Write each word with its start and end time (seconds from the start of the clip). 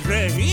de 0.00 0.47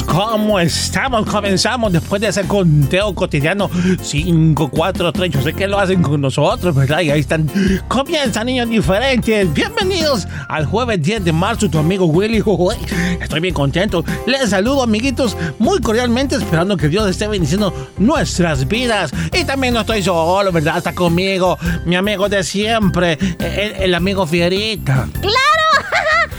¿cómo 0.00 0.58
estamos? 0.58 1.26
Comenzamos 1.26 1.92
después 1.92 2.22
de 2.22 2.28
ese 2.28 2.44
conteo 2.44 3.14
cotidiano 3.14 3.70
5, 4.00 4.70
4, 4.70 5.12
3. 5.12 5.30
Yo 5.30 5.42
sé 5.42 5.52
que 5.52 5.66
lo 5.68 5.78
hacen 5.78 6.00
con 6.00 6.20
nosotros, 6.20 6.74
¿verdad? 6.74 7.00
Y 7.00 7.10
ahí 7.10 7.20
están. 7.20 7.50
Comienzan 7.88 8.46
niños 8.46 8.70
diferentes. 8.70 9.52
Bienvenidos 9.52 10.26
al 10.48 10.64
jueves 10.64 11.02
10 11.02 11.24
de 11.24 11.32
marzo, 11.32 11.68
tu 11.68 11.78
amigo 11.78 12.06
Willy. 12.06 12.42
Estoy 13.20 13.40
bien 13.40 13.52
contento. 13.52 14.02
Les 14.26 14.48
saludo, 14.48 14.82
amiguitos, 14.82 15.36
muy 15.58 15.80
cordialmente, 15.80 16.36
esperando 16.36 16.76
que 16.78 16.88
Dios 16.88 17.08
esté 17.10 17.28
bendiciendo 17.28 17.74
nuestras 17.98 18.66
vidas. 18.66 19.12
Y 19.38 19.44
también 19.44 19.74
no 19.74 19.80
estoy 19.80 20.02
solo, 20.02 20.52
¿verdad? 20.52 20.78
Está 20.78 20.94
conmigo 20.94 21.58
mi 21.84 21.96
amigo 21.96 22.30
de 22.30 22.42
siempre, 22.44 23.18
el, 23.38 23.82
el 23.82 23.94
amigo 23.94 24.26
Fierita. 24.26 25.06
¡Claro! 25.20 25.61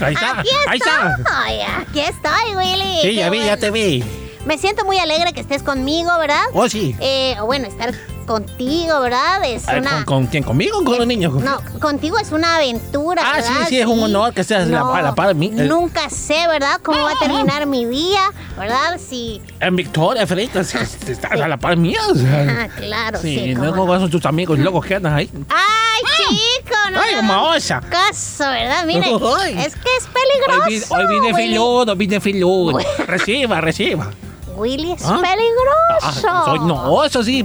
Ahí 0.06 0.14
está, 0.14 0.40
Aquí 0.40 0.48
ahí 0.68 0.78
está. 0.78 1.16
estoy, 1.18 1.60
aquí 1.82 2.00
estoy, 2.00 2.56
Willy. 2.56 2.98
Sí, 3.02 3.14
ya 3.14 3.30
vi, 3.30 3.44
ya 3.44 3.56
te 3.56 3.70
vi. 3.70 4.04
Me 4.46 4.58
siento 4.58 4.84
muy 4.84 4.98
alegre 4.98 5.32
que 5.32 5.40
estés 5.40 5.62
conmigo, 5.62 6.10
¿verdad? 6.18 6.42
Oh, 6.52 6.68
sí. 6.68 6.94
Eh, 7.00 7.36
bueno, 7.44 7.66
estar 7.66 7.94
contigo, 8.24 9.00
¿verdad? 9.00 9.44
Es 9.44 9.64
una... 9.68 9.90
¿Con, 9.90 10.04
con 10.04 10.26
quién? 10.26 10.42
¿Conmigo 10.42 10.78
o 10.80 10.84
con 10.84 10.98
los 10.98 11.06
niños? 11.06 11.34
No, 11.34 11.58
contigo 11.80 12.18
es 12.18 12.32
una 12.32 12.56
aventura. 12.56 13.22
Ah, 13.24 13.42
sí, 13.42 13.52
¿verdad? 13.52 13.68
sí, 13.68 13.80
es 13.80 13.86
un 13.86 14.02
honor 14.02 14.32
que 14.34 14.44
seas 14.44 14.68
la- 14.68 14.80
a 14.80 15.02
la 15.02 15.14
par 15.14 15.28
de 15.28 15.34
mí. 15.34 15.46
Eh. 15.56 15.64
Nunca 15.64 16.08
sé, 16.10 16.46
¿verdad? 16.48 16.80
Cómo 16.82 17.02
va 17.02 17.12
a 17.12 17.18
terminar 17.18 17.66
mi 17.66 17.84
día, 17.86 18.20
¿verdad? 18.58 18.98
Si. 18.98 19.40
En 19.60 19.76
Victoria, 19.76 20.26
Frita, 20.26 20.60
estás 20.60 20.96
a 21.40 21.48
la 21.48 21.56
par 21.56 21.76
mía. 21.76 22.00
o 22.10 22.14
sea. 22.14 22.46
Ah, 22.64 22.68
claro, 22.76 23.18
sí. 23.20 23.38
Sí, 23.38 23.54
luego 23.54 23.86
no. 23.86 24.00
son 24.00 24.10
tus 24.10 24.24
amigos 24.26 24.58
locos 24.58 24.84
que 24.86 24.94
andan 24.96 25.14
ahí. 25.14 25.30
¡Ay, 25.48 26.02
chico! 26.26 26.76
No 26.92 27.00
¡Ay, 27.00 27.14
como 27.16 27.42
osa! 27.50 27.80
caso, 27.80 28.44
¿verdad? 28.48 28.84
Mire, 28.86 29.10
es 29.10 29.74
que 29.76 29.88
es 29.98 30.06
peligroso. 30.12 30.94
hoy 30.94 31.06
vine 31.08 31.34
filudo, 31.34 31.96
vine 31.96 32.20
filudo. 32.20 32.78
Reciba, 33.06 33.60
reciba. 33.60 34.10
Willy 34.56 34.92
es 34.92 35.02
¿Ah? 35.04 35.20
peligroso. 35.20 36.28
Ah, 36.30 36.42
soy- 36.46 36.60
no, 36.60 37.04
eso 37.04 37.22
sí. 37.24 37.44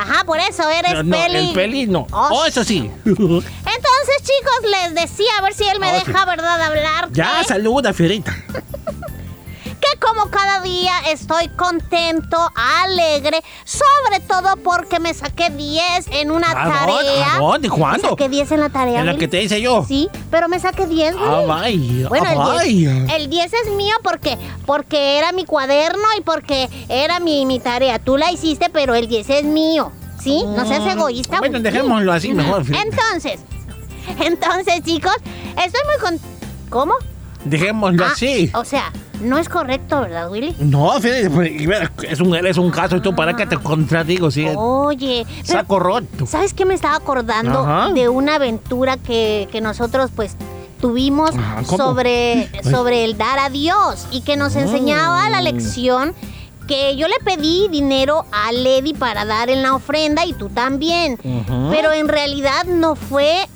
Ajá, 0.00 0.22
por 0.24 0.38
eso 0.38 0.62
eres 0.70 1.04
no, 1.04 1.10
peli. 1.16 1.48
el 1.48 1.52
peli 1.54 1.86
no. 1.88 2.06
Oh, 2.12 2.28
Oh, 2.32 2.44
eso 2.44 2.62
sí. 2.62 2.78
Entonces, 3.04 3.42
chicos, 4.22 4.70
les 4.70 4.94
decía, 4.94 5.26
a 5.38 5.42
ver 5.42 5.54
si 5.54 5.64
él 5.68 5.80
me 5.80 5.90
Oh, 5.90 5.92
deja, 5.94 6.20
sí. 6.20 6.26
¿verdad?, 6.26 6.62
hablar. 6.62 7.08
ya, 7.10 7.42
saluda, 7.44 7.92
Fierita. 7.92 8.32
como 10.18 10.30
cada 10.30 10.60
día 10.62 10.92
estoy 11.10 11.48
contento, 11.48 12.36
alegre, 12.82 13.40
sobre 13.64 14.20
todo 14.26 14.56
porque 14.64 14.98
me 14.98 15.14
saqué 15.14 15.50
10 15.50 16.08
en 16.12 16.30
una 16.32 16.50
¿A 16.50 16.54
tarea. 16.54 17.36
¿A 17.36 17.38
dónde? 17.38 17.68
¿Cuándo? 17.68 18.02
Me 18.02 18.08
saqué 18.10 18.28
10 18.28 18.52
en 18.52 18.60
la 18.60 18.68
tarea. 18.68 19.00
En 19.00 19.06
la 19.06 19.16
que 19.16 19.28
te 19.28 19.42
hice 19.42 19.60
yo. 19.60 19.84
Sí, 19.86 20.08
pero 20.30 20.48
me 20.48 20.58
saqué 20.58 20.86
10, 20.86 21.14
Ah, 21.18 21.40
Willy. 21.62 22.02
vaya. 22.04 22.08
Bueno, 22.08 22.26
ah, 22.26 22.62
el 22.64 22.74
10, 22.76 22.94
vaya. 23.02 23.16
el 23.16 23.30
10 23.30 23.52
es 23.52 23.70
mío 23.74 23.94
porque, 24.02 24.36
porque 24.66 25.18
era 25.18 25.30
mi 25.32 25.44
cuaderno 25.44 26.04
y 26.18 26.22
porque 26.22 26.68
era 26.88 27.20
mi, 27.20 27.46
mi 27.46 27.60
tarea. 27.60 27.98
Tú 28.00 28.16
la 28.16 28.32
hiciste, 28.32 28.70
pero 28.70 28.94
el 28.96 29.06
10 29.08 29.30
es 29.30 29.44
mío. 29.44 29.92
¿Sí? 30.20 30.42
No 30.48 30.66
seas 30.66 30.80
Mm, 30.84 30.88
egoísta. 30.98 31.38
bueno, 31.38 31.60
dejémoslo 31.60 32.12
así 32.12 32.32
mejor. 32.34 32.64
Entonces, 32.74 33.40
entonces, 34.20 34.82
chicos, 34.84 35.14
estoy 35.64 35.80
muy 35.86 36.00
con... 36.00 36.20
¿Cómo? 36.70 36.94
Dejémoslo 37.44 38.04
Ah, 38.04 38.10
así. 38.12 38.50
O 38.54 38.64
sea, 38.64 38.92
no 39.20 39.38
es 39.38 39.48
correcto, 39.48 40.00
¿verdad, 40.00 40.30
Willy? 40.30 40.54
No, 40.58 40.92
pues, 41.00 41.56
es 42.02 42.20
un, 42.20 42.34
es 42.34 42.58
un 42.58 42.70
caso 42.70 42.96
y 42.96 43.00
tú 43.00 43.14
para 43.14 43.34
que 43.34 43.46
te 43.46 43.56
contradigo, 43.56 44.30
sí. 44.30 44.46
Oye, 44.56 45.26
Saco 45.42 45.78
roto. 45.78 46.26
¿sabes 46.26 46.54
qué 46.54 46.64
me 46.64 46.74
estaba 46.74 46.96
acordando 46.96 47.60
Ajá. 47.60 47.92
de 47.92 48.08
una 48.08 48.36
aventura 48.36 48.96
que, 48.96 49.48
que 49.50 49.60
nosotros 49.60 50.10
pues 50.14 50.36
tuvimos 50.80 51.30
Ajá, 51.30 51.62
¿cómo? 51.66 51.76
sobre, 51.78 52.48
sobre 52.62 53.04
el 53.04 53.18
dar 53.18 53.38
a 53.38 53.50
Dios 53.50 54.06
y 54.10 54.20
que 54.20 54.36
nos 54.36 54.54
enseñaba 54.56 55.28
la 55.30 55.40
lección 55.40 56.14
que 56.68 56.96
yo 56.96 57.08
le 57.08 57.16
pedí 57.24 57.66
dinero 57.68 58.26
a 58.30 58.52
Lady 58.52 58.92
para 58.92 59.24
dar 59.24 59.48
en 59.48 59.62
la 59.62 59.74
ofrenda 59.74 60.26
y 60.26 60.34
tú 60.34 60.50
también, 60.50 61.18
pero 61.70 61.92
en 61.92 62.08
realidad 62.08 62.64
no 62.66 62.94
fue 62.94 63.48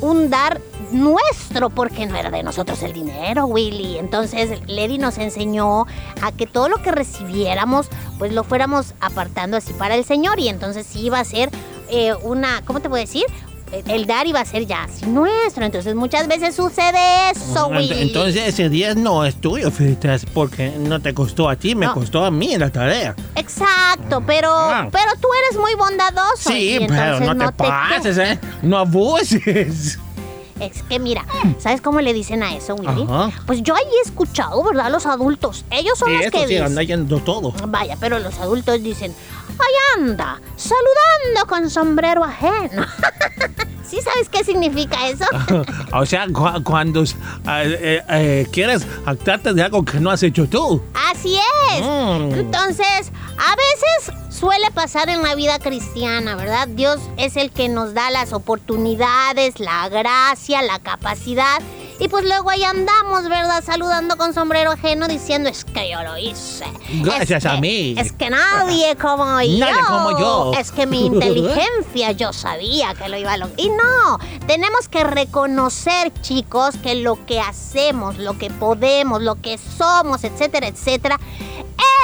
un 0.00 0.30
dar 0.30 0.60
nuestro 0.94 1.70
porque 1.70 2.06
no 2.06 2.16
era 2.16 2.30
de 2.30 2.42
nosotros 2.42 2.82
el 2.82 2.92
dinero, 2.92 3.46
Willy. 3.46 3.98
Entonces, 3.98 4.60
Lady 4.66 4.98
nos 4.98 5.18
enseñó 5.18 5.86
a 6.22 6.32
que 6.32 6.46
todo 6.46 6.68
lo 6.68 6.78
que 6.82 6.90
recibiéramos, 6.92 7.88
pues 8.18 8.32
lo 8.32 8.44
fuéramos 8.44 8.94
apartando 9.00 9.56
así 9.56 9.72
para 9.74 9.94
el 9.96 10.04
Señor 10.04 10.38
y 10.40 10.48
entonces 10.48 10.86
sí 10.86 11.00
iba 11.06 11.18
a 11.20 11.24
ser 11.24 11.50
eh, 11.90 12.14
una, 12.22 12.62
¿cómo 12.64 12.80
te 12.80 12.88
puedo 12.88 13.00
decir? 13.04 13.24
El 13.88 14.06
dar 14.06 14.26
iba 14.28 14.38
a 14.40 14.44
ser 14.44 14.66
ya 14.66 14.84
así 14.84 15.04
nuestro. 15.06 15.64
Entonces, 15.64 15.96
muchas 15.96 16.28
veces 16.28 16.54
sucede 16.54 17.30
eso, 17.30 17.66
Willy. 17.68 18.02
Entonces 18.02 18.46
ese 18.46 18.68
10 18.68 18.96
no 18.96 19.24
es 19.24 19.34
tuyo, 19.40 19.70
Fierita, 19.72 20.14
es 20.14 20.24
porque 20.26 20.70
no 20.78 21.00
te 21.00 21.12
costó 21.12 21.48
a 21.48 21.56
ti, 21.56 21.74
me 21.74 21.86
No. 21.86 21.94
costó 21.94 22.24
a 22.24 22.30
mí 22.30 22.56
la 22.56 22.70
tarea. 22.70 23.16
Exacto, 23.34 24.22
pero, 24.24 24.50
Ah. 24.52 24.86
pero 24.92 25.10
tú 25.20 25.26
eres 25.46 25.60
muy 25.60 25.74
bondadoso. 25.74 26.50
Sí, 26.50 26.78
pero 26.88 27.34
no 27.34 27.50
te 27.50 27.64
pases, 27.64 28.16
¿eh? 28.18 28.38
No 28.62 28.78
abuses. 28.78 29.98
Es 30.66 30.82
que 30.82 30.98
mira, 30.98 31.24
¿sabes 31.58 31.80
cómo 31.80 32.00
le 32.00 32.12
dicen 32.12 32.42
a 32.42 32.54
eso, 32.54 32.74
Willy? 32.74 33.06
Ajá. 33.08 33.30
Pues 33.46 33.62
yo 33.62 33.74
ahí 33.74 33.84
he 33.98 34.08
escuchado, 34.08 34.62
¿verdad? 34.64 34.90
Los 34.90 35.06
adultos. 35.06 35.64
Ellos 35.70 35.98
son 35.98 36.08
Sí, 36.08 36.14
los 36.22 36.30
que 36.30 36.38
sí, 36.40 36.46
dicen. 36.46 36.64
anda 36.64 36.82
yendo 36.82 37.18
todo. 37.20 37.52
Vaya, 37.68 37.96
pero 38.00 38.18
los 38.18 38.38
adultos 38.38 38.82
dicen, 38.82 39.14
¡ay 39.58 40.00
anda! 40.02 40.40
Saludando 40.56 41.46
con 41.48 41.70
sombrero 41.70 42.24
ajeno. 42.24 42.84
¿Sí 43.94 44.00
sabes 44.02 44.28
qué 44.28 44.42
significa 44.42 45.08
eso? 45.08 45.24
o 45.92 46.04
sea, 46.04 46.26
cu- 46.26 46.64
cuando 46.64 47.04
eh, 47.04 47.06
eh, 47.46 48.02
eh, 48.08 48.46
quieres 48.50 48.84
actarte 49.06 49.52
de 49.54 49.62
algo 49.62 49.84
que 49.84 50.00
no 50.00 50.10
has 50.10 50.22
hecho 50.24 50.48
tú. 50.48 50.82
Así 51.12 51.36
es. 51.72 51.80
Mm. 51.80 52.34
Entonces, 52.40 53.12
a 53.38 53.54
veces 53.54 54.18
suele 54.30 54.68
pasar 54.72 55.08
en 55.10 55.22
la 55.22 55.36
vida 55.36 55.60
cristiana, 55.60 56.34
¿verdad? 56.34 56.66
Dios 56.66 56.98
es 57.18 57.36
el 57.36 57.52
que 57.52 57.68
nos 57.68 57.94
da 57.94 58.10
las 58.10 58.32
oportunidades, 58.32 59.60
la 59.60 59.88
gracia, 59.88 60.60
la 60.62 60.80
capacidad. 60.80 61.60
Y 61.98 62.08
pues 62.08 62.24
luego 62.24 62.50
ahí 62.50 62.64
andamos, 62.64 63.28
¿verdad? 63.28 63.62
Saludando 63.64 64.16
con 64.16 64.34
sombrero 64.34 64.72
ajeno 64.72 65.06
diciendo, 65.06 65.48
es 65.48 65.64
que 65.64 65.90
yo 65.90 66.02
lo 66.02 66.18
hice. 66.18 66.64
Gracias 67.02 67.44
Es 67.44 67.50
a 67.50 67.60
mí. 67.60 67.94
Es 67.96 68.12
que 68.12 68.30
nadie 68.30 68.96
como 68.96 69.40
yo. 69.40 69.58
Nadie 69.58 69.80
como 69.86 70.18
yo. 70.18 70.52
Es 70.58 70.72
que 70.72 70.86
mi 70.86 71.06
inteligencia 71.06 72.12
yo 72.12 72.32
sabía 72.32 72.94
que 72.94 73.08
lo 73.08 73.16
iba 73.16 73.32
a 73.32 73.36
lograr. 73.36 73.60
Y 73.60 73.68
no, 73.68 74.18
tenemos 74.46 74.88
que 74.88 75.04
reconocer, 75.04 76.12
chicos, 76.20 76.76
que 76.82 76.96
lo 76.96 77.24
que 77.26 77.40
hacemos, 77.40 78.18
lo 78.18 78.38
que 78.38 78.50
podemos, 78.50 79.22
lo 79.22 79.40
que 79.40 79.58
somos, 79.58 80.24
etcétera, 80.24 80.66
etcétera, 80.66 81.20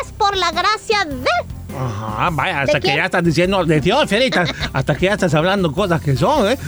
es 0.03 0.13
por 0.13 0.37
la 0.37 0.53
gracia 0.53 1.05
de... 1.05 1.60
Ajá, 1.79 2.29
vaya, 2.33 2.57
¿De 2.57 2.61
hasta 2.63 2.81
que 2.81 2.87
quién? 2.87 2.97
ya 2.97 3.05
estás 3.07 3.25
diciendo 3.25 3.65
de 3.65 3.81
Dios, 3.81 4.09
Fierita, 4.09 4.45
hasta 4.73 4.95
que 4.95 5.07
ya 5.07 5.13
estás 5.15 5.35
hablando 5.35 5.73
cosas 5.73 6.01
que 6.01 6.17
son, 6.17 6.49
¿eh? 6.49 6.59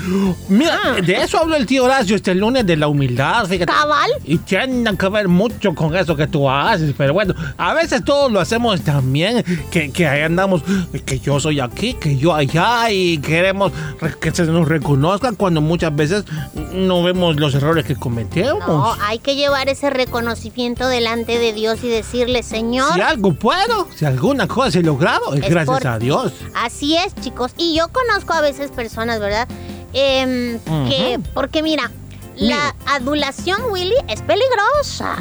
Mira, 0.48 0.78
Ah. 0.84 1.00
de 1.00 1.14
eso 1.22 1.38
habló 1.38 1.56
el 1.56 1.66
tío 1.66 1.84
Horacio 1.84 2.16
este 2.16 2.34
lunes, 2.34 2.66
de 2.66 2.76
la 2.76 2.88
humildad, 2.88 3.46
fíjate. 3.46 3.72
Cabal. 3.72 4.10
Y 4.24 4.38
tiene 4.38 4.96
que 4.96 5.08
ver 5.08 5.28
mucho 5.28 5.74
con 5.74 5.94
eso 5.96 6.16
que 6.16 6.26
tú 6.26 6.48
haces, 6.48 6.94
pero 6.96 7.12
bueno, 7.14 7.34
a 7.58 7.74
veces 7.74 8.04
todos 8.04 8.30
lo 8.32 8.40
hacemos 8.40 8.80
también, 8.82 9.44
que, 9.70 9.90
que 9.90 10.06
ahí 10.06 10.22
andamos, 10.22 10.62
que 11.04 11.18
yo 11.18 11.38
soy 11.40 11.60
aquí, 11.60 11.94
que 11.94 12.16
yo 12.16 12.34
allá, 12.34 12.90
y 12.90 13.18
queremos 13.18 13.72
re- 14.00 14.14
que 14.20 14.30
se 14.30 14.44
nos 14.44 14.68
reconozcan 14.68 15.34
cuando 15.34 15.60
muchas 15.60 15.94
veces 15.94 16.24
no 16.72 17.02
vemos 17.02 17.36
los 17.36 17.54
errores 17.54 17.84
que 17.84 17.96
cometemos. 17.96 18.66
No, 18.66 18.94
hay 19.02 19.18
que 19.18 19.36
llevar 19.36 19.68
ese 19.68 19.90
reconocimiento 19.90 20.86
delante 20.88 21.38
de 21.38 21.52
Dios 21.52 21.82
y 21.84 21.88
decirle, 21.88 22.42
Señor, 22.42 22.94
Si 22.94 23.00
algo 23.00 23.32
puedo, 23.34 23.88
si 23.94 24.04
alguna 24.04 24.46
cosa 24.46 24.78
he 24.78 24.82
logrado, 24.92 25.34
es, 25.34 25.40
gracias 25.48 25.78
por- 25.80 25.86
a 25.86 25.98
Dios. 25.98 26.32
Así 26.54 26.96
es, 26.96 27.14
chicos. 27.16 27.52
Y 27.56 27.74
yo 27.76 27.88
conozco 27.88 28.32
a 28.32 28.40
veces 28.40 28.70
personas, 28.70 29.18
¿verdad? 29.20 29.48
Em, 29.92 30.58
Que, 30.88 31.20
porque 31.34 31.62
mira, 31.62 31.90
la 32.36 32.74
adulación, 32.86 33.60
Willy, 33.70 33.94
es 34.08 34.22
peligrosa. 34.22 35.16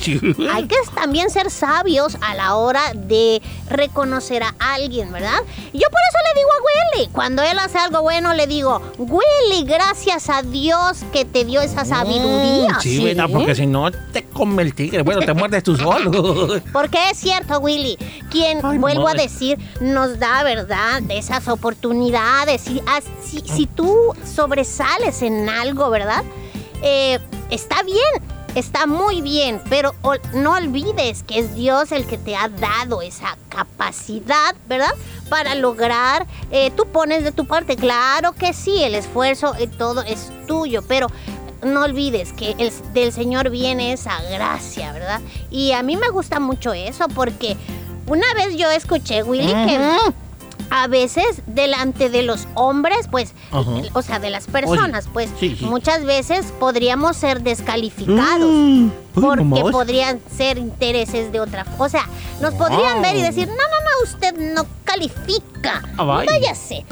sí. 0.00 0.20
Hay 0.52 0.66
que 0.68 0.76
también 0.94 1.30
ser 1.30 1.50
sabios 1.50 2.18
a 2.20 2.34
la 2.34 2.56
hora 2.56 2.92
de 2.94 3.40
reconocer 3.70 4.42
a 4.42 4.54
alguien, 4.74 5.10
¿verdad? 5.12 5.38
Yo 5.72 5.88
por 5.88 6.00
eso 6.10 6.18
le 6.26 6.40
digo 6.40 6.50
a 6.52 6.98
Willy, 6.98 7.08
cuando 7.12 7.42
él 7.42 7.58
hace 7.58 7.78
algo 7.78 8.02
bueno, 8.02 8.34
le 8.34 8.46
digo, 8.46 8.82
Willy, 8.98 9.64
gracias 9.64 10.28
a 10.28 10.42
Dios 10.42 10.98
que 11.10 11.24
te 11.24 11.44
dio 11.46 11.62
esa 11.62 11.86
sabiduría. 11.86 12.74
Mm, 12.74 12.80
Sí, 12.82 13.02
¿verdad? 13.02 13.28
Porque 13.32 13.54
si 13.54 13.66
no 13.66 13.90
te 13.90 14.25
come 14.36 14.62
el 14.62 14.74
tigre. 14.74 15.02
Bueno, 15.02 15.20
te 15.22 15.32
muerdes 15.34 15.62
tú 15.62 15.76
solo. 15.76 16.60
Porque 16.72 16.98
es 17.10 17.18
cierto, 17.18 17.58
Willy, 17.58 17.96
quien, 18.30 18.60
Ay, 18.64 18.78
vuelvo 18.78 19.04
madre. 19.04 19.20
a 19.20 19.22
decir, 19.24 19.58
nos 19.80 20.18
da, 20.18 20.42
¿verdad?, 20.42 21.02
esas 21.08 21.48
oportunidades. 21.48 22.60
Si, 22.62 22.80
si, 23.24 23.40
si 23.40 23.66
tú 23.66 24.14
sobresales 24.24 25.22
en 25.22 25.48
algo, 25.48 25.90
¿verdad? 25.90 26.22
Eh, 26.82 27.18
está 27.50 27.82
bien, 27.82 28.22
está 28.54 28.86
muy 28.86 29.22
bien, 29.22 29.60
pero 29.70 29.94
ol- 30.02 30.20
no 30.34 30.52
olvides 30.52 31.22
que 31.22 31.38
es 31.38 31.54
Dios 31.54 31.90
el 31.92 32.06
que 32.06 32.18
te 32.18 32.36
ha 32.36 32.48
dado 32.48 33.00
esa 33.02 33.36
capacidad, 33.48 34.54
¿verdad? 34.68 34.94
Para 35.30 35.54
lograr, 35.54 36.26
eh, 36.50 36.70
tú 36.76 36.86
pones 36.86 37.24
de 37.24 37.32
tu 37.32 37.46
parte, 37.46 37.76
claro 37.76 38.32
que 38.32 38.52
sí, 38.52 38.82
el 38.82 38.94
esfuerzo, 38.94 39.54
eh, 39.58 39.66
todo 39.66 40.02
es 40.02 40.30
tuyo, 40.46 40.82
pero 40.86 41.08
no 41.66 41.82
olvides 41.82 42.32
que 42.32 42.54
el- 42.58 42.72
del 42.94 43.12
Señor 43.12 43.50
viene 43.50 43.92
esa 43.92 44.20
gracia, 44.30 44.92
¿verdad? 44.92 45.20
Y 45.50 45.72
a 45.72 45.82
mí 45.82 45.96
me 45.96 46.08
gusta 46.08 46.40
mucho 46.40 46.72
eso 46.72 47.08
porque 47.08 47.56
una 48.06 48.32
vez 48.34 48.56
yo 48.56 48.70
escuché, 48.70 49.22
Willy, 49.22 49.46
que 49.52 49.78
a 50.68 50.88
veces 50.88 51.42
delante 51.46 52.10
de 52.10 52.22
los 52.24 52.48
hombres, 52.54 53.06
pues, 53.10 53.34
o 53.92 54.02
sea, 54.02 54.18
de 54.18 54.30
las 54.30 54.46
personas, 54.46 55.08
pues, 55.12 55.30
sí, 55.38 55.54
sí. 55.56 55.64
muchas 55.64 56.04
veces 56.04 56.46
podríamos 56.58 57.16
ser 57.16 57.42
descalificados. 57.42 58.50
Mm. 58.52 58.88
Porque 59.14 59.44
mamá. 59.44 59.70
podrían 59.70 60.20
ser 60.36 60.58
intereses 60.58 61.30
de 61.32 61.40
otra. 61.40 61.64
O 61.78 61.88
sea, 61.88 62.06
nos 62.42 62.52
podrían 62.54 62.94
Wow. 62.94 63.02
ver 63.02 63.16
y 63.16 63.22
decir, 63.22 63.46
no, 63.48 63.54
no, 63.54 63.60
no, 63.60 64.10
usted 64.12 64.34
no 64.54 64.66
califica. 64.84 65.82
Ah, 65.96 66.02
vaya. 66.04 66.30
Váyase. 66.32 66.84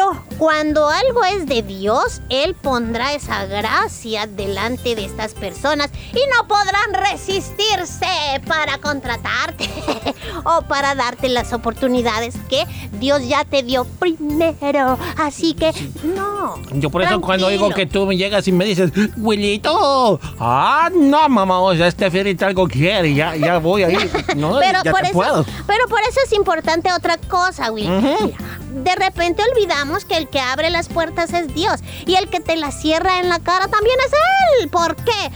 Pero 0.00 0.16
cuando 0.38 0.88
algo 0.88 1.22
es 1.24 1.44
de 1.44 1.62
Dios, 1.62 2.22
Él 2.30 2.54
pondrá 2.54 3.12
esa 3.12 3.44
gracia 3.44 4.26
delante 4.26 4.94
de 4.94 5.04
estas 5.04 5.34
personas 5.34 5.90
y 6.12 6.20
no 6.34 6.48
podrán 6.48 6.94
resistirse 6.94 8.06
para 8.46 8.78
contratarte 8.78 9.68
o 10.44 10.62
para 10.62 10.94
darte 10.94 11.28
las 11.28 11.52
oportunidades 11.52 12.34
que 12.48 12.64
Dios 12.98 13.28
ya 13.28 13.44
te 13.44 13.62
dio 13.62 13.84
primero. 13.84 14.98
Así 15.18 15.52
que 15.52 15.70
no. 16.02 16.54
Yo 16.72 16.88
por 16.88 17.02
eso 17.02 17.20
cuando 17.20 17.48
digo 17.48 17.68
que 17.68 17.84
tú 17.84 18.06
me 18.06 18.16
llegas 18.16 18.48
y 18.48 18.52
me 18.52 18.64
dices, 18.64 18.92
Wilito, 19.18 20.18
ah, 20.38 20.88
no, 20.94 21.28
mamá, 21.28 21.60
o 21.60 21.74
sea, 21.74 21.88
este 21.88 22.10
fierita 22.10 22.46
algo 22.46 22.66
quiere, 22.66 23.12
ya, 23.12 23.36
ya 23.36 23.58
voy 23.58 23.82
ahí. 23.82 23.98
No, 24.36 24.58
pero 24.60 24.78
ya 24.82 24.90
por 24.92 25.00
te 25.00 25.06
eso, 25.08 25.14
puedo. 25.14 25.44
pero 25.66 25.86
por 25.88 26.00
eso 26.00 26.20
es 26.24 26.32
importante 26.32 26.90
otra 26.92 27.18
cosa, 27.18 27.70
Will. 27.70 27.90
Ujú. 27.90 28.16
Mira, 28.26 28.38
de 28.70 28.94
repente 28.94 29.42
olvidamos 29.52 30.04
que 30.04 30.16
el 30.16 30.28
que 30.28 30.40
abre 30.40 30.70
las 30.70 30.88
puertas 30.88 31.32
es 31.32 31.52
Dios 31.54 31.80
y 32.06 32.14
el 32.14 32.28
que 32.28 32.40
te 32.40 32.56
las 32.56 32.80
cierra 32.80 33.20
en 33.20 33.28
la 33.28 33.38
cara 33.40 33.68
también 33.68 33.96
es 34.06 34.12
él. 34.60 34.68
¿Por 34.68 34.96
qué? 34.96 35.30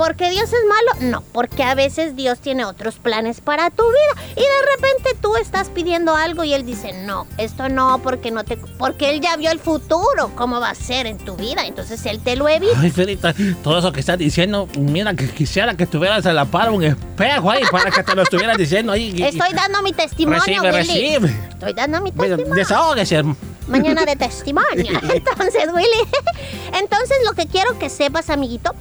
¿Porque 0.00 0.30
Dios 0.30 0.50
es 0.50 0.60
malo? 0.66 1.10
No, 1.12 1.22
porque 1.32 1.62
a 1.62 1.74
veces 1.74 2.16
Dios 2.16 2.38
tiene 2.38 2.64
otros 2.64 2.94
planes 2.96 3.42
para 3.42 3.68
tu 3.68 3.82
vida 3.82 4.22
y 4.34 4.40
de 4.40 4.76
repente 4.76 5.10
tú 5.20 5.36
estás 5.36 5.68
pidiendo 5.68 6.16
algo 6.16 6.42
y 6.42 6.54
él 6.54 6.64
dice, 6.64 6.94
"No, 7.04 7.26
esto 7.36 7.68
no 7.68 8.00
porque 8.02 8.30
no 8.30 8.42
te 8.42 8.56
porque 8.56 9.10
él 9.10 9.20
ya 9.20 9.36
vio 9.36 9.50
el 9.50 9.58
futuro, 9.58 10.30
cómo 10.36 10.58
va 10.58 10.70
a 10.70 10.74
ser 10.74 11.06
en 11.06 11.18
tu 11.18 11.36
vida, 11.36 11.66
entonces 11.66 12.06
él 12.06 12.18
te 12.20 12.34
lo 12.34 12.48
evita." 12.48 12.80
Ay, 12.80 12.90
Ferita, 12.90 13.34
todo 13.62 13.78
eso 13.78 13.92
que 13.92 14.00
estás 14.00 14.16
diciendo, 14.16 14.68
mira 14.78 15.12
que 15.12 15.28
quisiera 15.28 15.74
que 15.76 15.84
estuvieras 15.84 16.24
a 16.24 16.32
la 16.32 16.46
par 16.46 16.70
un 16.70 16.82
espejo 16.82 17.50
ahí 17.50 17.62
para 17.70 17.90
que 17.90 18.02
te 18.02 18.14
lo 18.14 18.22
estuvieras 18.22 18.56
diciendo 18.56 18.92
ahí. 18.92 19.12
y- 19.14 19.22
Estoy 19.22 19.52
dando 19.52 19.82
mi 19.82 19.92
testimonio, 19.92 20.40
Recibe, 20.40 20.60
Willy. 20.70 20.78
recibe. 21.18 21.36
Estoy 21.50 21.72
dando 21.74 22.00
mi 22.00 22.10
testimonio. 22.12 22.54
desahógese. 22.54 23.22
mañana 23.68 24.06
de 24.06 24.16
testimonio. 24.16 24.98
Entonces, 25.14 25.68
Willy, 25.74 26.08
entonces 26.80 27.16
lo 27.26 27.34
que 27.34 27.46
quiero 27.46 27.78
que 27.78 27.88
sepas, 27.90 28.30
amiguito, 28.30 28.74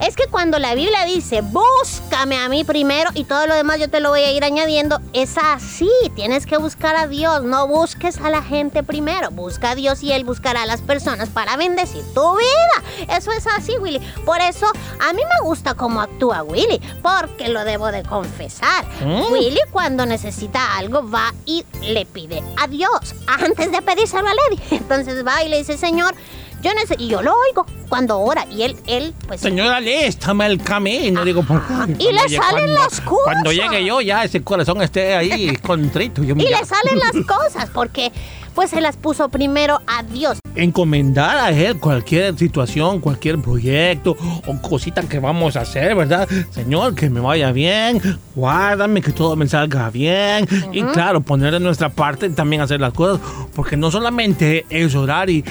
es 0.00 0.16
que 0.16 0.26
cuando 0.26 0.58
la 0.58 0.74
Biblia 0.74 1.04
dice, 1.04 1.40
búscame 1.42 2.36
a 2.36 2.48
mí 2.48 2.64
primero 2.64 3.10
y 3.14 3.24
todo 3.24 3.46
lo 3.46 3.54
demás 3.54 3.78
yo 3.78 3.88
te 3.88 4.00
lo 4.00 4.10
voy 4.10 4.22
a 4.22 4.32
ir 4.32 4.44
añadiendo, 4.44 5.00
es 5.12 5.36
así, 5.38 5.90
tienes 6.14 6.46
que 6.46 6.56
buscar 6.56 6.96
a 6.96 7.06
Dios, 7.06 7.44
no 7.44 7.66
busques 7.66 8.18
a 8.18 8.30
la 8.30 8.42
gente 8.42 8.82
primero, 8.82 9.30
busca 9.30 9.70
a 9.70 9.74
Dios 9.74 10.02
y 10.02 10.12
Él 10.12 10.24
buscará 10.24 10.62
a 10.62 10.66
las 10.66 10.82
personas 10.82 11.28
para 11.28 11.56
bendecir 11.56 12.02
tu 12.14 12.36
vida. 12.36 13.16
Eso 13.16 13.32
es 13.32 13.46
así, 13.46 13.76
Willy. 13.78 14.00
Por 14.24 14.40
eso 14.40 14.66
a 15.00 15.12
mí 15.12 15.22
me 15.22 15.46
gusta 15.46 15.74
cómo 15.74 16.00
actúa 16.00 16.42
Willy, 16.42 16.80
porque 17.02 17.48
lo 17.48 17.64
debo 17.64 17.90
de 17.92 18.02
confesar. 18.02 18.84
¿Mm? 19.04 19.32
Willy 19.32 19.60
cuando 19.70 20.06
necesita 20.06 20.76
algo 20.76 21.08
va 21.08 21.32
y 21.46 21.64
le 21.82 22.06
pide 22.06 22.42
a 22.56 22.66
Dios 22.66 23.14
antes 23.26 23.70
de 23.70 23.82
pedírselo 23.82 24.28
a 24.28 24.34
Lady. 24.34 24.62
Entonces 24.76 25.26
va 25.26 25.42
y 25.42 25.48
le 25.48 25.58
dice, 25.58 25.76
Señor, 25.76 26.14
yo 26.64 26.74
necesito, 26.74 27.02
y 27.02 27.08
yo 27.08 27.22
lo 27.22 27.32
oigo 27.48 27.66
cuando 27.88 28.18
ora 28.18 28.46
y 28.50 28.62
él, 28.62 28.76
él, 28.86 29.14
pues... 29.28 29.40
Señora, 29.40 29.78
lístame 29.80 30.46
el 30.46 30.60
camino. 30.62 31.24
Digo, 31.24 31.42
¿por 31.44 31.62
qué? 31.66 31.74
Y 31.98 32.12
le 32.12 32.20
Oye, 32.22 32.36
salen 32.36 32.64
cuando- 32.64 32.72
las 32.80 33.00
cosas. 33.02 33.24
Cuando 33.24 33.52
llegue 33.52 33.84
yo, 33.84 34.00
ya 34.00 34.24
ese 34.24 34.42
corazón 34.42 34.82
esté 34.82 35.14
ahí 35.14 35.54
contrito. 35.62 36.22
y 36.24 36.26
le 36.34 36.64
salen 36.64 36.98
las 36.98 37.24
cosas 37.26 37.70
porque 37.72 38.10
pues 38.54 38.70
se 38.70 38.80
las 38.80 38.96
puso 38.96 39.28
primero 39.28 39.80
a 39.86 40.04
Dios. 40.04 40.38
encomendar 40.54 41.36
a 41.38 41.50
él 41.50 41.78
cualquier 41.80 42.38
situación, 42.38 43.00
cualquier 43.00 43.40
proyecto 43.40 44.16
o 44.46 44.62
cosita 44.62 45.02
que 45.02 45.18
vamos 45.18 45.56
a 45.56 45.62
hacer, 45.62 45.94
¿verdad? 45.96 46.28
Señor, 46.52 46.94
que 46.94 47.10
me 47.10 47.18
vaya 47.18 47.50
bien, 47.50 48.00
guárdame, 48.36 49.02
que 49.02 49.10
todo 49.10 49.34
me 49.34 49.48
salga 49.48 49.90
bien. 49.90 50.46
Y 50.72 50.82
claro, 50.84 51.20
poner 51.20 51.52
de 51.52 51.58
nuestra 51.60 51.88
parte 51.90 52.30
también 52.30 52.62
hacer 52.62 52.80
las 52.80 52.92
cosas, 52.92 53.20
porque 53.56 53.76
no 53.76 53.90
solamente 53.90 54.64
es 54.70 54.94
orar 54.94 55.28
y 55.30 55.44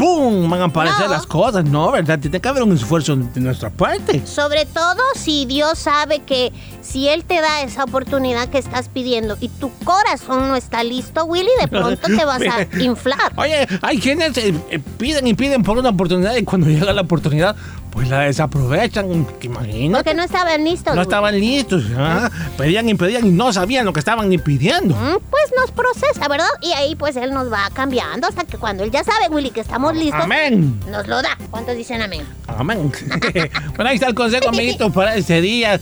¡pum! 0.00 0.48
van 0.50 0.62
a 0.62 0.64
aparecer 0.64 1.06
No. 1.06 1.12
las 1.12 1.26
cosas, 1.26 1.64
¿no? 1.64 1.92
¿Verdad? 1.92 2.18
Tiene 2.18 2.40
que 2.40 2.48
haber 2.48 2.62
un 2.62 2.72
esfuerzo 2.72 3.14
de 3.16 3.40
nuestra 3.40 3.70
parte. 3.70 4.26
Sobre 4.26 4.64
todo 4.66 4.96
si 5.14 5.44
Dios 5.44 5.78
sabe 5.78 6.20
que 6.20 6.52
si 6.80 7.08
Él 7.08 7.24
te 7.24 7.40
da 7.40 7.62
esa 7.62 7.84
oportunidad 7.84 8.48
que 8.48 8.58
estás 8.58 8.88
pidiendo 8.88 9.36
y 9.40 9.48
tu 9.48 9.70
corazón 9.84 10.48
no 10.48 10.56
está 10.56 10.82
listo, 10.82 11.24
Willy, 11.24 11.50
de 11.60 11.68
pronto 11.68 12.06
te 12.08 12.24
vas 12.24 12.40
a 12.42 12.78
inflar. 12.82 13.32
Oye, 13.36 13.68
hay 13.82 13.98
quienes 13.98 14.36
eh, 14.38 14.54
eh, 14.70 14.78
piden 14.98 15.26
y 15.26 15.34
piden 15.34 15.62
por 15.62 15.78
una 15.78 15.90
oportunidad 15.90 16.34
y 16.36 16.44
cuando 16.44 16.66
llega 16.70 16.92
la 16.92 17.02
oportunidad, 17.02 17.54
pues 17.90 18.08
la 18.08 18.20
desaprovechan. 18.20 19.26
Imagínate. 19.42 20.04
Porque 20.04 20.14
no 20.14 20.22
estaban 20.22 20.64
listos. 20.64 20.94
No 20.94 21.02
estaban 21.02 21.38
listos, 21.38 21.84
¿ah? 21.96 22.30
pedían 22.56 22.88
y 22.88 22.94
pedían 22.94 23.26
y 23.26 23.30
no 23.30 23.52
sabían 23.52 23.84
lo 23.84 23.92
que 23.92 24.00
estaban 24.00 24.28
ni 24.28 24.38
pidiendo. 24.38 24.94
Mm, 24.94 25.18
Pues 25.30 25.44
nos 25.58 25.70
procesa, 25.72 26.28
¿verdad? 26.28 26.46
Y 26.62 26.72
ahí 26.72 26.94
pues 26.94 27.16
Él 27.16 27.32
nos 27.32 27.52
va 27.52 27.68
cambiando 27.72 28.26
hasta 28.28 28.44
que 28.44 28.56
cuando 28.58 28.84
Él 28.84 28.90
ya 28.90 29.02
sabe, 29.04 29.28
Willy, 29.28 29.50
que 29.50 29.60
estamos 29.60 29.94
listos, 29.94 30.20
Amén. 30.22 30.80
nos 30.90 31.06
lo 31.08 31.20
da. 31.22 31.36
¿Cuántos 31.50 31.76
dicen 31.76 32.02
amén? 32.02 32.22
Amén. 32.46 32.92
bueno, 33.76 33.88
ahí 33.90 33.94
está 33.96 34.06
el 34.08 34.14
consejo, 34.14 34.48
amiguito, 34.50 34.90
para 34.92 35.16
este 35.16 35.40
día. 35.40 35.80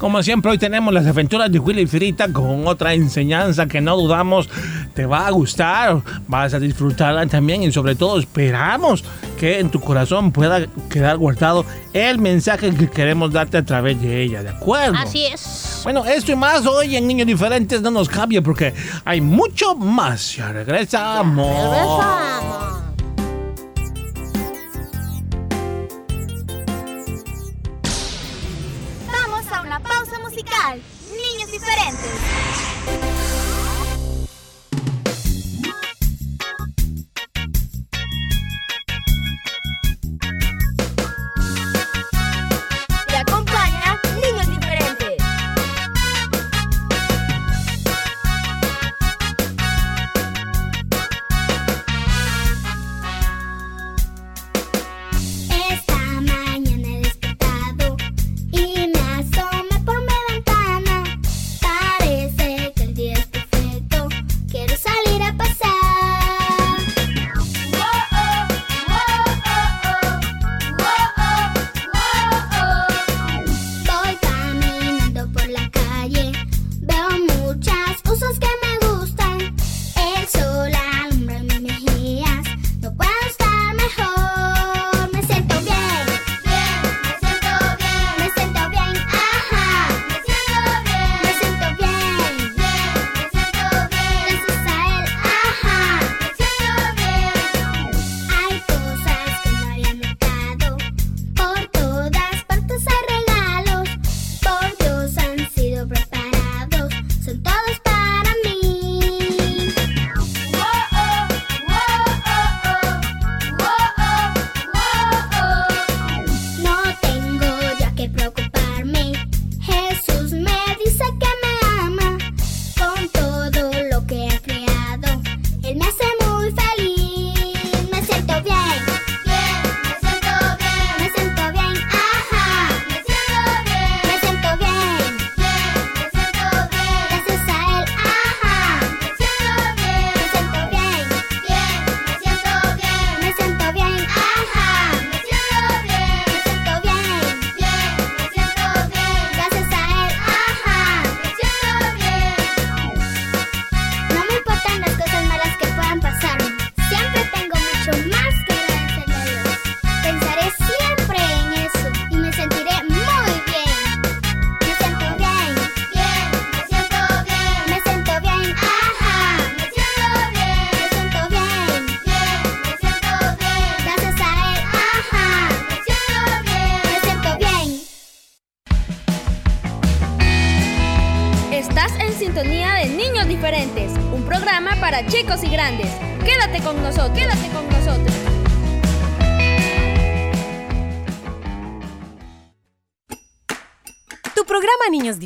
Como 0.00 0.22
siempre, 0.22 0.50
hoy 0.50 0.56
tenemos 0.56 0.94
las 0.94 1.06
aventuras 1.06 1.52
de 1.52 1.58
Willy 1.58 1.86
Frita 1.86 2.32
con 2.32 2.66
otra 2.66 2.94
enseñanza 2.94 3.66
que 3.66 3.82
no 3.82 3.98
dudamos 3.98 4.48
te 4.94 5.04
va 5.04 5.26
a 5.26 5.30
gustar, 5.30 6.00
vas 6.26 6.54
a 6.54 6.58
disfrutarla 6.58 7.26
también 7.26 7.62
y 7.62 7.70
sobre 7.70 7.94
todo 7.94 8.18
esperamos 8.18 9.04
que 9.38 9.60
en 9.60 9.68
tu 9.68 9.78
corazón 9.78 10.32
pueda 10.32 10.66
quedar 10.88 11.18
guardado 11.18 11.66
el 11.92 12.18
mensaje 12.18 12.74
que 12.74 12.88
queremos 12.88 13.30
darte 13.30 13.58
a 13.58 13.62
través 13.62 14.00
de 14.00 14.22
ella, 14.22 14.42
¿de 14.42 14.48
acuerdo? 14.48 14.96
Así 14.96 15.26
es. 15.26 15.80
Bueno, 15.84 16.06
esto 16.06 16.32
y 16.32 16.36
más 16.36 16.64
hoy 16.66 16.96
en 16.96 17.06
Niños 17.06 17.26
Diferentes 17.26 17.82
no 17.82 17.90
nos 17.90 18.08
cambie 18.08 18.40
porque 18.40 18.72
hay 19.04 19.20
mucho 19.20 19.76
más. 19.76 20.34
Ya 20.34 20.50
regresamos. 20.50 21.46
Regresamos. 21.46 22.89
Niños 30.36 31.50
diferentes. 31.50 33.19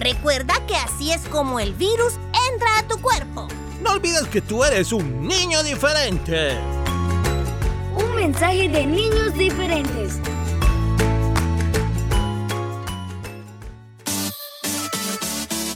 Recuerda 0.00 0.54
que 0.66 0.74
así 0.76 1.12
es 1.12 1.20
como 1.28 1.60
el 1.60 1.74
virus 1.74 2.14
entra 2.50 2.78
a 2.78 2.88
tu 2.88 2.98
cuerpo. 3.02 3.48
No 3.82 3.90
olvides 3.90 4.26
que 4.28 4.40
tú 4.40 4.64
eres 4.64 4.92
un 4.92 5.28
niño 5.28 5.62
diferente. 5.62 6.56
Un 7.94 8.14
mensaje 8.14 8.70
de 8.70 8.86
Niños 8.86 9.34
Diferentes. 9.34 10.16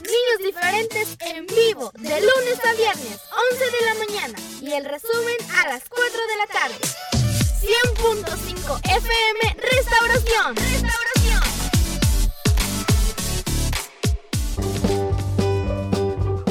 Niños 0.01 0.39
Diferentes 0.43 1.17
en 1.19 1.45
vivo, 1.45 1.91
de 1.93 2.19
lunes 2.19 2.59
a 2.67 2.73
viernes, 2.73 3.21
11 3.51 3.63
de 3.63 3.85
la 3.85 3.93
mañana. 4.07 4.39
Y 4.59 4.73
el 4.73 4.85
resumen 4.85 5.37
a 5.55 5.67
las 5.67 5.83
4 5.87 6.03
de 6.03 6.37
la 6.37 6.47
tarde. 6.47 6.79
100.5 7.61 8.79
FM 8.85 9.55
Restauración. 9.61 10.55
Restauración. 10.55 11.04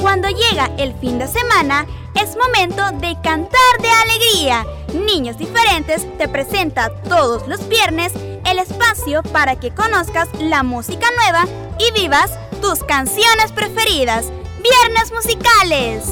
Cuando 0.05 0.29
llega 0.29 0.69
el 0.77 0.93
fin 0.93 1.17
de 1.17 1.27
semana, 1.27 1.87
es 2.13 2.37
momento 2.37 2.91
de 2.99 3.17
cantar 3.23 3.81
de 3.81 3.89
alegría. 3.89 4.63
Niños 4.93 5.35
Diferentes 5.39 6.05
te 6.19 6.27
presenta 6.27 6.91
todos 7.09 7.47
los 7.47 7.67
viernes 7.67 8.13
el 8.45 8.59
espacio 8.59 9.23
para 9.23 9.55
que 9.59 9.73
conozcas 9.73 10.29
la 10.39 10.61
música 10.61 11.07
nueva 11.17 11.47
y 11.79 11.99
vivas 11.99 12.37
tus 12.61 12.83
canciones 12.83 13.51
preferidas. 13.51 14.27
Viernes 14.61 15.11
musicales. 15.11 16.03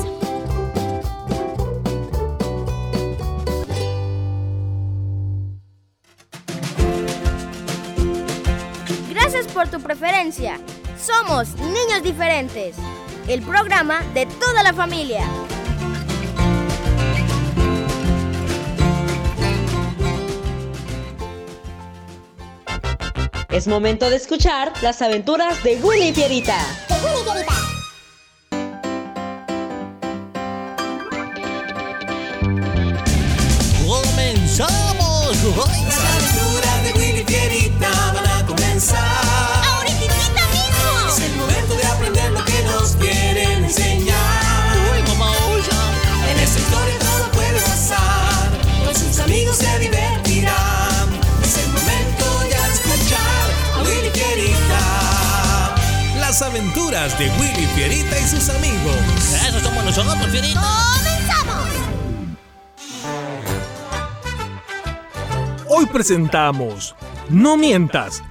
Gracias 9.11 9.45
por 9.53 9.67
tu 9.67 9.79
preferencia. 9.79 10.59
Somos 10.99 11.49
Niños 11.55 12.01
Diferentes, 12.01 12.75
el 13.27 13.41
programa 13.41 14.01
de 14.13 14.25
toda 14.25 14.63
la 14.63 14.73
familia. 14.73 15.27
Es 23.49 23.67
momento 23.67 24.09
de 24.09 24.15
escuchar 24.15 24.73
las 24.81 25.01
aventuras 25.01 25.63
de 25.63 25.75
Willy 25.75 26.07
y 26.07 26.11
Pierita. 26.11 26.57
De 57.03 57.29
Willy 57.31 57.65
Fierita 57.75 58.17
y 58.17 58.23
sus 58.23 58.47
amigos. 58.47 58.95
Eso 59.45 59.59
somos 59.59 59.83
nosotros, 59.83 60.25
Fierita. 60.31 60.61
¡Comenzamos! 60.95 61.69
Hoy 65.67 65.85
presentamos 65.87 66.95
No 67.27 67.57
mientas. 67.57 68.23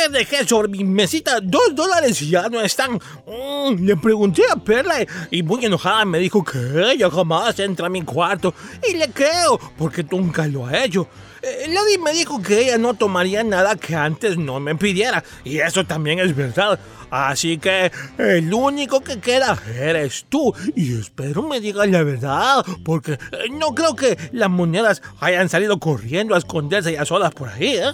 Ayer 0.00 0.12
dejé 0.12 0.46
sobre 0.46 0.68
mi 0.68 0.82
mesita 0.82 1.40
dos 1.42 1.74
dólares 1.74 2.22
y 2.22 2.30
ya 2.30 2.48
no 2.48 2.60
están. 2.62 2.94
Mm, 2.94 3.84
le 3.84 3.96
pregunté 3.96 4.42
a 4.50 4.56
Perla 4.56 4.94
y 5.30 5.42
muy 5.42 5.64
enojada 5.64 6.06
me 6.06 6.18
dijo 6.18 6.42
que 6.42 6.58
ella 6.92 7.10
jamás 7.10 7.58
entra 7.58 7.86
a 7.86 7.90
mi 7.90 8.02
cuarto. 8.02 8.54
Y 8.88 8.96
le 8.96 9.10
creo, 9.10 9.58
porque 9.76 10.02
nunca 10.04 10.46
lo 10.46 10.66
ha 10.66 10.84
hecho. 10.84 11.06
Eh, 11.42 11.66
Lady 11.68 11.98
me 11.98 12.12
dijo 12.12 12.40
que 12.40 12.62
ella 12.62 12.78
no 12.78 12.94
tomaría 12.94 13.44
nada 13.44 13.76
que 13.76 13.94
antes 13.94 14.38
no 14.38 14.58
me 14.58 14.74
pidiera. 14.74 15.22
Y 15.44 15.58
eso 15.58 15.84
también 15.84 16.18
es 16.18 16.34
verdad. 16.34 16.78
Así 17.10 17.58
que 17.58 17.92
el 18.16 18.52
único 18.54 19.00
que 19.00 19.20
queda 19.20 19.58
eres 19.78 20.24
tú. 20.30 20.54
Y 20.76 20.98
espero 20.98 21.42
me 21.42 21.60
digas 21.60 21.88
la 21.88 22.02
verdad. 22.04 22.64
Porque 22.84 23.12
eh, 23.12 23.18
no 23.50 23.74
creo 23.74 23.94
que 23.94 24.16
las 24.32 24.48
monedas 24.48 25.02
hayan 25.20 25.50
salido 25.50 25.78
corriendo 25.78 26.34
a 26.34 26.38
esconderse 26.38 26.92
ya 26.92 27.04
solas 27.04 27.34
por 27.34 27.50
ahí, 27.50 27.76
¿eh? 27.76 27.92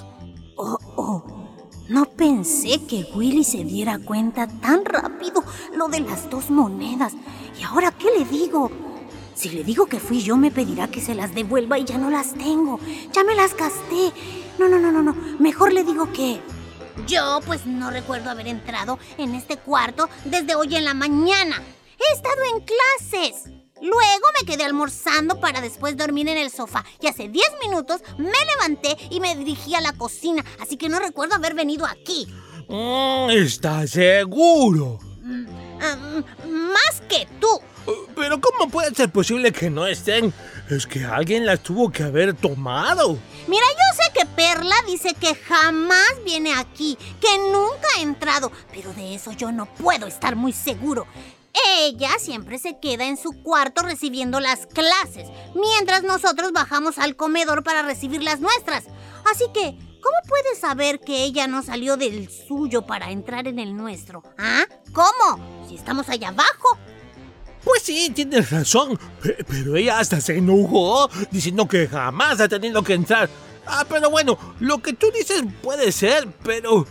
Oh, 0.56 0.78
oh. 0.96 1.35
No 1.88 2.06
pensé 2.06 2.84
que 2.88 3.06
Willy 3.14 3.44
se 3.44 3.62
diera 3.62 4.00
cuenta 4.00 4.48
tan 4.48 4.84
rápido 4.84 5.44
lo 5.76 5.86
de 5.86 6.00
las 6.00 6.28
dos 6.28 6.50
monedas. 6.50 7.12
¿Y 7.58 7.62
ahora 7.62 7.92
qué 7.92 8.08
le 8.18 8.24
digo? 8.24 8.70
Si 9.36 9.50
le 9.50 9.62
digo 9.62 9.86
que 9.86 10.00
fui 10.00 10.20
yo, 10.20 10.36
me 10.36 10.50
pedirá 10.50 10.88
que 10.88 11.00
se 11.00 11.14
las 11.14 11.34
devuelva 11.34 11.78
y 11.78 11.84
ya 11.84 11.96
no 11.96 12.10
las 12.10 12.34
tengo. 12.34 12.80
Ya 13.12 13.22
me 13.22 13.36
las 13.36 13.56
gasté. 13.56 14.12
No, 14.58 14.68
no, 14.68 14.80
no, 14.80 14.90
no, 14.90 15.02
no. 15.02 15.14
Mejor 15.38 15.72
le 15.72 15.84
digo 15.84 16.12
que... 16.12 16.40
Yo 17.06 17.40
pues 17.46 17.66
no 17.66 17.90
recuerdo 17.90 18.30
haber 18.30 18.48
entrado 18.48 18.98
en 19.18 19.34
este 19.34 19.56
cuarto 19.56 20.08
desde 20.24 20.56
hoy 20.56 20.74
en 20.74 20.86
la 20.86 20.94
mañana. 20.94 21.62
He 21.98 22.14
estado 22.14 22.42
en 22.52 22.64
clases. 22.64 23.55
Luego 23.82 24.26
me 24.40 24.46
quedé 24.46 24.64
almorzando 24.64 25.38
para 25.38 25.60
después 25.60 25.96
dormir 25.96 26.28
en 26.28 26.38
el 26.38 26.50
sofá. 26.50 26.84
Y 27.00 27.08
hace 27.08 27.28
10 27.28 27.44
minutos 27.62 28.00
me 28.18 28.32
levanté 28.54 28.96
y 29.10 29.20
me 29.20 29.36
dirigí 29.36 29.74
a 29.74 29.80
la 29.80 29.92
cocina. 29.92 30.44
Así 30.60 30.76
que 30.76 30.88
no 30.88 30.98
recuerdo 30.98 31.34
haber 31.34 31.54
venido 31.54 31.84
aquí. 31.86 32.26
Mm, 32.68 33.30
¿Estás 33.30 33.90
seguro? 33.90 34.98
Ah, 35.80 35.96
más 36.48 37.02
que 37.08 37.28
tú. 37.40 37.48
Pero 38.16 38.40
¿cómo 38.40 38.68
puede 38.70 38.94
ser 38.94 39.10
posible 39.10 39.52
que 39.52 39.70
no 39.70 39.86
estén? 39.86 40.32
Es 40.68 40.86
que 40.86 41.04
alguien 41.04 41.46
las 41.46 41.60
tuvo 41.60 41.90
que 41.90 42.02
haber 42.02 42.34
tomado. 42.34 43.18
Mira, 43.46 43.66
yo 43.66 44.02
sé 44.02 44.12
que 44.18 44.26
Perla 44.26 44.74
dice 44.86 45.14
que 45.14 45.34
jamás 45.34 46.24
viene 46.24 46.52
aquí, 46.54 46.98
que 47.20 47.38
nunca 47.38 47.86
ha 47.96 48.02
entrado, 48.02 48.50
pero 48.72 48.92
de 48.94 49.14
eso 49.14 49.30
yo 49.32 49.52
no 49.52 49.66
puedo 49.66 50.06
estar 50.06 50.34
muy 50.34 50.52
seguro. 50.52 51.06
Ella 51.78 52.10
siempre 52.18 52.58
se 52.58 52.78
queda 52.80 53.06
en 53.06 53.16
su 53.16 53.30
cuarto 53.42 53.82
recibiendo 53.82 54.40
las 54.40 54.66
clases, 54.66 55.28
mientras 55.54 56.02
nosotros 56.02 56.52
bajamos 56.52 56.98
al 56.98 57.16
comedor 57.16 57.62
para 57.62 57.82
recibir 57.82 58.22
las 58.22 58.40
nuestras. 58.40 58.84
Así 59.32 59.44
que, 59.54 59.76
¿cómo 60.02 60.16
puedes 60.28 60.58
saber 60.60 61.00
que 61.00 61.24
ella 61.24 61.46
no 61.46 61.62
salió 61.62 61.96
del 61.96 62.28
suyo 62.30 62.82
para 62.86 63.10
entrar 63.10 63.48
en 63.48 63.58
el 63.58 63.76
nuestro? 63.76 64.22
¿Ah? 64.38 64.64
¿Cómo? 64.92 65.66
Si 65.68 65.76
estamos 65.76 66.08
allá 66.08 66.28
abajo. 66.28 66.78
Pues 67.64 67.82
sí, 67.82 68.10
tienes 68.10 68.50
razón. 68.50 68.98
Pe- 69.22 69.44
Pero 69.48 69.76
ella 69.76 69.98
hasta 69.98 70.20
se 70.20 70.36
enojó 70.36 71.08
diciendo 71.30 71.66
que 71.66 71.88
jamás 71.88 72.38
ha 72.40 72.48
tenido 72.48 72.82
que 72.82 72.94
entrar. 72.94 73.28
Ah, 73.66 73.84
pero 73.88 74.10
bueno, 74.10 74.38
lo 74.60 74.78
que 74.78 74.92
tú 74.92 75.10
dices 75.10 75.42
puede 75.62 75.90
ser, 75.90 76.28
pero 76.44 76.86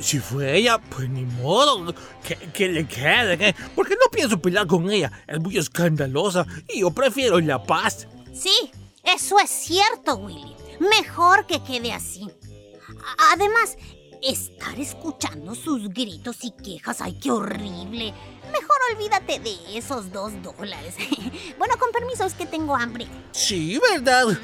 si 0.00 0.18
fue 0.18 0.56
ella, 0.56 0.78
pues 0.78 1.08
ni 1.08 1.24
modo. 1.24 1.94
Que, 2.26 2.36
que 2.36 2.68
le 2.68 2.86
quede, 2.86 3.48
¿eh? 3.48 3.54
Porque 3.74 3.94
no 3.94 4.10
pienso 4.10 4.38
pelear 4.40 4.66
con 4.66 4.90
ella. 4.90 5.10
Es 5.26 5.38
muy 5.40 5.56
escandalosa 5.58 6.46
y 6.68 6.80
yo 6.80 6.90
prefiero 6.90 7.38
la 7.40 7.62
paz. 7.62 8.06
Sí, 8.34 8.54
eso 9.02 9.38
es 9.38 9.50
cierto, 9.50 10.16
Willy. 10.16 10.54
Mejor 10.80 11.46
que 11.46 11.62
quede 11.62 11.92
así. 11.92 12.22
A- 12.24 13.32
Además, 13.32 13.76
estar 14.22 14.78
escuchando 14.80 15.54
sus 15.54 15.88
gritos 15.90 16.38
y 16.42 16.50
quejas, 16.50 17.00
ay, 17.00 17.18
qué 17.20 17.30
horrible. 17.30 18.12
Mejor 18.52 18.76
olvídate 18.94 19.40
de 19.40 19.54
esos 19.78 20.12
dos 20.12 20.32
dólares. 20.42 20.94
bueno, 21.58 21.76
con 21.78 21.90
permiso, 21.92 22.24
es 22.24 22.34
que 22.34 22.46
tengo 22.46 22.74
hambre. 22.76 23.06
Sí, 23.32 23.78
¿verdad? 23.92 24.26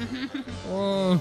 Mm, 0.69 1.19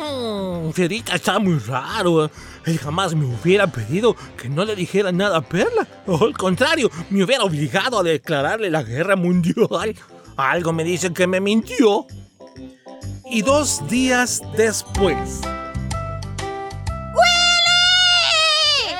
mm, 0.00 0.72
Fierita 0.72 1.14
está 1.14 1.38
muy 1.38 1.58
raro. 1.58 2.30
Él 2.66 2.78
jamás 2.78 3.14
me 3.14 3.26
hubiera 3.26 3.66
pedido 3.66 4.16
que 4.36 4.48
no 4.48 4.64
le 4.64 4.74
dijera 4.74 5.12
nada 5.12 5.38
a 5.38 5.42
Perla. 5.42 5.86
O 6.06 6.24
al 6.24 6.36
contrario, 6.36 6.90
me 7.10 7.22
hubiera 7.24 7.44
obligado 7.44 7.98
a 7.98 8.02
declararle 8.02 8.70
la 8.70 8.82
guerra 8.82 9.16
mundial. 9.16 9.94
Algo 10.36 10.72
me 10.72 10.84
dice 10.84 11.12
que 11.12 11.26
me 11.26 11.40
mintió. 11.40 12.06
Y 13.30 13.42
dos 13.42 13.86
días 13.88 14.42
después. 14.56 15.40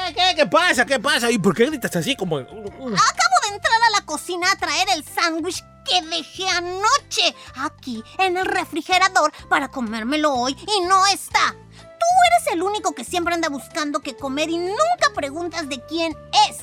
¿Qué, 0.07 0.15
qué, 0.15 0.37
qué 0.37 0.47
pasa? 0.47 0.85
¿Qué 0.85 0.99
pasa? 0.99 1.31
¿Y 1.31 1.39
por 1.39 1.55
qué 1.55 1.67
gritas 1.67 1.95
así 1.97 2.17
como... 2.17 2.39
Acabo 2.39 2.55
de 2.79 3.55
entrar 3.55 3.81
a 3.89 3.91
la 3.99 4.05
cocina 4.05 4.51
a 4.53 4.57
traer 4.57 4.89
el 4.95 5.05
sándwich 5.05 5.63
que 5.85 6.03
dejé 6.03 6.49
anoche 6.49 7.35
aquí 7.57 8.03
en 8.19 8.37
el 8.37 8.47
refrigerador 8.47 9.33
para 9.49 9.69
comérmelo 9.69 10.33
hoy 10.33 10.53
y 10.53 10.87
no 10.87 11.07
está. 11.07 11.55
Tú 12.05 12.47
eres 12.47 12.55
el 12.55 12.63
único 12.63 12.95
que 12.95 13.05
siempre 13.05 13.35
anda 13.35 13.49
buscando 13.49 14.01
qué 14.01 14.15
comer 14.15 14.51
y 14.51 14.59
nunca 14.59 15.13
preguntas 15.15 15.69
de 15.69 15.81
quién 15.89 16.15
es. 16.49 16.59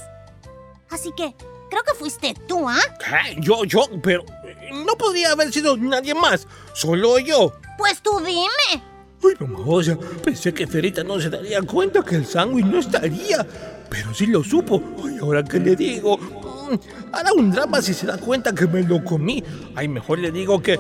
Así 0.90 1.12
que 1.16 1.34
creo 1.70 1.84
que 1.84 1.94
fuiste 1.98 2.34
tú, 2.48 2.68
¿ah? 2.70 2.78
¿Qué? 3.00 3.38
Yo, 3.40 3.64
yo, 3.66 3.86
pero... 4.04 4.24
eh, 4.46 4.70
No 4.86 4.94
podría 4.98 5.32
haber 5.32 5.52
sido 5.52 5.78
nadie 5.78 6.14
más. 6.14 6.48
Solo 6.74 7.18
yo. 7.20 7.54
Pues 7.78 8.02
tú 8.02 8.20
dime. 8.20 8.84
Ay, 9.24 9.36
mamosa, 9.40 9.98
pensé 10.24 10.54
que 10.54 10.66
Ferita 10.68 11.04
no 11.04 11.20
se 11.20 11.30
daría 11.30 11.62
cuenta 11.62 12.04
que 12.04 12.16
el 12.16 12.26
sándwich 12.26 12.66
no 12.66 12.80
estaría. 12.80 13.46
Pero 13.90 14.14
sí 14.14 14.26
lo 14.28 14.44
supo. 14.44 14.82
Ay, 15.06 15.18
ahora 15.22 15.44
qué 15.44 15.60
le 15.60 15.76
digo. 15.76 16.18
Mm, 16.18 16.76
hará 17.14 17.34
un 17.34 17.52
drama 17.52 17.82
si 17.82 17.94
se 17.94 18.06
da 18.08 18.18
cuenta 18.18 18.54
que 18.54 18.66
me 18.68 18.84
lo 18.84 19.04
comí. 19.04 19.44
Ay, 19.76 19.88
mejor 19.88 20.20
le 20.20 20.32
digo 20.32 20.62
que. 20.62 20.80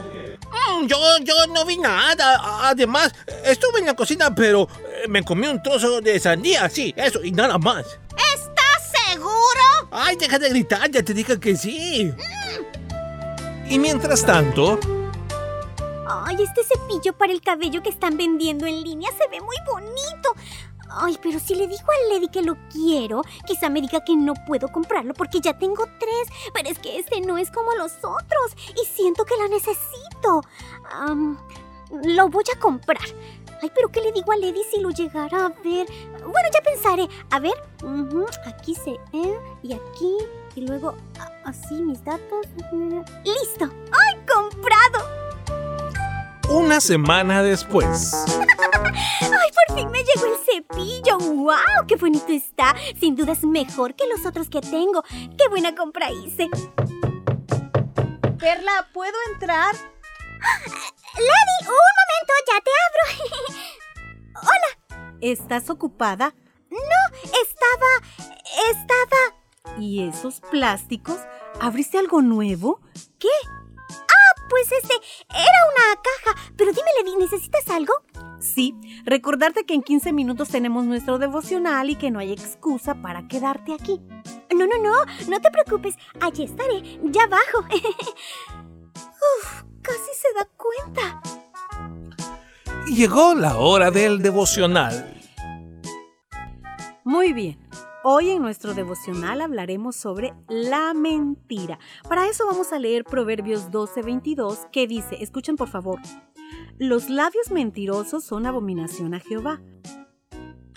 Yo, 0.87 0.97
yo 1.23 1.47
no 1.47 1.65
vi 1.65 1.77
nada. 1.77 2.69
Además, 2.69 3.13
estuve 3.43 3.79
en 3.79 3.85
la 3.87 3.95
cocina, 3.95 4.33
pero 4.33 4.67
eh, 5.03 5.07
me 5.07 5.23
comí 5.23 5.47
un 5.47 5.61
trozo 5.61 6.01
de 6.01 6.19
sandía, 6.19 6.69
sí, 6.69 6.93
eso, 6.97 7.23
y 7.23 7.31
nada 7.31 7.57
más. 7.57 7.85
¿Estás 8.35 9.09
seguro? 9.09 9.89
Ay, 9.91 10.15
deja 10.15 10.39
de 10.39 10.49
gritar, 10.49 10.89
ya 10.89 11.03
te 11.03 11.13
dije 11.13 11.39
que 11.39 11.55
sí. 11.55 12.13
Y 13.69 13.79
mientras 13.79 14.25
tanto, 14.25 14.79
Ay, 16.13 16.35
este 16.43 16.63
cepillo 16.63 17.13
para 17.13 17.31
el 17.31 17.41
cabello 17.41 17.81
que 17.81 17.89
están 17.89 18.17
vendiendo 18.17 18.65
en 18.65 18.83
línea 18.83 19.09
se 19.11 19.29
ve 19.29 19.39
muy 19.39 19.55
bonito. 19.65 20.35
Ay, 20.93 21.17
pero 21.21 21.39
si 21.39 21.55
le 21.55 21.67
digo 21.67 21.85
a 21.87 22.13
Lady 22.13 22.27
que 22.27 22.41
lo 22.41 22.57
quiero, 22.69 23.21
quizá 23.45 23.69
me 23.69 23.81
diga 23.81 24.03
que 24.03 24.15
no 24.15 24.33
puedo 24.45 24.67
comprarlo 24.67 25.13
porque 25.13 25.39
ya 25.39 25.57
tengo 25.57 25.85
tres. 25.99 26.27
Pero 26.53 26.69
es 26.69 26.79
que 26.79 26.99
este 26.99 27.21
no 27.21 27.37
es 27.37 27.49
como 27.49 27.73
los 27.75 27.93
otros 27.97 28.55
y 28.81 28.85
siento 28.85 29.23
que 29.25 29.37
lo 29.37 29.47
necesito. 29.47 30.41
Lo 32.03 32.29
voy 32.29 32.43
a 32.53 32.59
comprar. 32.59 33.03
Ay, 33.61 33.71
pero 33.75 33.89
¿qué 33.89 34.01
le 34.01 34.11
digo 34.11 34.31
a 34.31 34.37
Lady 34.37 34.63
si 34.71 34.81
lo 34.81 34.89
llegara 34.89 35.45
a 35.45 35.49
ver? 35.49 35.87
Bueno, 36.19 36.49
ya 36.53 36.61
pensaré. 36.61 37.07
A 37.29 37.39
ver, 37.39 37.53
aquí 38.47 38.73
se... 38.75 38.91
eh, 39.13 39.39
y 39.61 39.73
aquí, 39.73 40.17
y 40.55 40.61
luego 40.61 40.95
así 41.45 41.75
mis 41.75 42.03
datos. 42.03 42.47
Listo. 43.23 43.69
¡Ay, 43.91 44.19
comprado! 44.25 45.20
Una 46.51 46.81
semana 46.81 47.41
después. 47.43 48.25
¡Ay, 49.21 49.51
por 49.67 49.75
fin 49.75 49.89
me 49.89 50.03
llegó 50.03 50.25
el 50.25 50.37
cepillo! 50.45 51.17
¡Wow! 51.17 51.87
¡Qué 51.87 51.95
bonito 51.95 52.31
está! 52.31 52.75
Sin 52.99 53.15
duda 53.15 53.33
es 53.33 53.43
mejor 53.43 53.95
que 53.95 54.07
los 54.07 54.25
otros 54.25 54.49
que 54.49 54.61
tengo. 54.61 55.03
¡Qué 55.37 55.47
buena 55.49 55.73
compra 55.75 56.11
hice! 56.11 56.49
Perla, 58.37 58.89
¿puedo 58.93 59.15
entrar? 59.31 59.75
Lady, 61.15 61.57
un 61.61 61.87
momento, 61.99 62.33
ya 62.47 62.61
te 62.61 62.71
abro. 62.87 63.05
Hola. 64.41 65.17
¿Estás 65.21 65.69
ocupada? 65.69 66.33
No, 66.69 67.17
estaba... 67.23 67.91
estaba... 68.71 69.77
¿Y 69.79 70.07
esos 70.07 70.41
plásticos? 70.51 71.19
¿Abriste 71.59 71.97
algo 71.97 72.21
nuevo? 72.21 72.81
¿Qué? 73.19 73.29
Pues 74.51 74.69
este, 74.69 74.93
era 75.29 75.59
una 75.71 76.01
caja. 76.01 76.51
Pero 76.57 76.71
dime, 76.73 76.89
Lady, 76.99 77.15
¿necesitas 77.15 77.69
algo? 77.69 77.93
Sí, 78.41 78.75
recordarte 79.05 79.65
que 79.65 79.73
en 79.73 79.81
15 79.81 80.11
minutos 80.11 80.49
tenemos 80.49 80.83
nuestro 80.83 81.17
devocional 81.19 81.89
y 81.89 81.95
que 81.95 82.11
no 82.11 82.19
hay 82.19 82.33
excusa 82.33 82.95
para 82.95 83.29
quedarte 83.29 83.73
aquí. 83.73 84.01
No, 84.53 84.67
no, 84.67 84.77
no, 84.77 85.05
no 85.29 85.39
te 85.39 85.51
preocupes. 85.51 85.95
Allí 86.19 86.43
estaré, 86.43 86.81
ya 87.01 87.23
abajo. 87.23 87.65
Uf, 89.39 89.63
casi 89.81 90.11
se 90.15 90.33
da 90.35 90.49
cuenta. 90.57 91.21
Llegó 92.87 93.33
la 93.33 93.55
hora 93.55 93.89
del 93.89 94.21
devocional. 94.21 95.17
Muy 97.05 97.31
bien. 97.31 97.57
Hoy 98.03 98.31
en 98.31 98.41
nuestro 98.41 98.73
devocional 98.73 99.41
hablaremos 99.41 99.95
sobre 99.95 100.33
la 100.47 100.95
mentira. 100.95 101.77
Para 102.09 102.25
eso 102.27 102.47
vamos 102.47 102.73
a 102.73 102.79
leer 102.79 103.03
Proverbios 103.03 103.69
12:22 103.69 104.71
que 104.71 104.87
dice, 104.87 105.17
escuchen 105.21 105.55
por 105.55 105.67
favor, 105.67 105.99
los 106.79 107.11
labios 107.11 107.51
mentirosos 107.51 108.23
son 108.23 108.47
abominación 108.47 109.13
a 109.13 109.19
Jehová, 109.19 109.61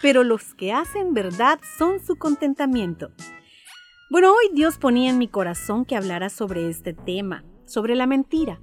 pero 0.03 0.23
los 0.23 0.53
que 0.53 0.75
hacen 0.75 1.15
verdad 1.15 1.59
son 1.79 2.05
su 2.05 2.17
contentamiento. 2.17 3.11
Bueno, 4.11 4.31
hoy 4.33 4.51
Dios 4.53 4.77
ponía 4.77 5.09
en 5.09 5.17
mi 5.17 5.29
corazón 5.29 5.87
que 5.87 5.97
hablara 5.97 6.29
sobre 6.29 6.69
este 6.69 6.93
tema, 6.93 7.43
sobre 7.65 7.95
la 7.95 8.07
mentira. 8.07 8.61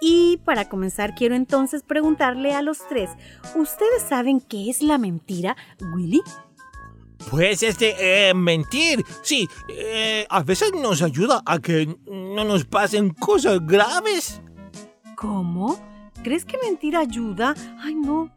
Y 0.00 0.38
para 0.38 0.68
comenzar 0.68 1.14
quiero 1.14 1.36
entonces 1.36 1.84
preguntarle 1.84 2.52
a 2.52 2.62
los 2.62 2.78
tres, 2.88 3.10
¿ustedes 3.54 4.02
saben 4.02 4.40
qué 4.40 4.68
es 4.68 4.82
la 4.82 4.98
mentira, 4.98 5.56
Willy? 5.94 6.22
Pues 7.30 7.62
este, 7.62 8.28
eh, 8.28 8.34
mentir, 8.34 9.04
sí, 9.22 9.48
eh, 9.68 10.26
a 10.28 10.42
veces 10.42 10.72
nos 10.74 11.02
ayuda 11.02 11.42
a 11.46 11.58
que 11.58 11.96
no 12.06 12.44
nos 12.44 12.64
pasen 12.64 13.10
cosas 13.10 13.60
graves. 13.66 14.40
¿Cómo? 15.16 15.80
¿Crees 16.22 16.44
que 16.44 16.58
mentir 16.58 16.96
ayuda? 16.96 17.54
Ay, 17.80 17.94
no. 17.94 18.30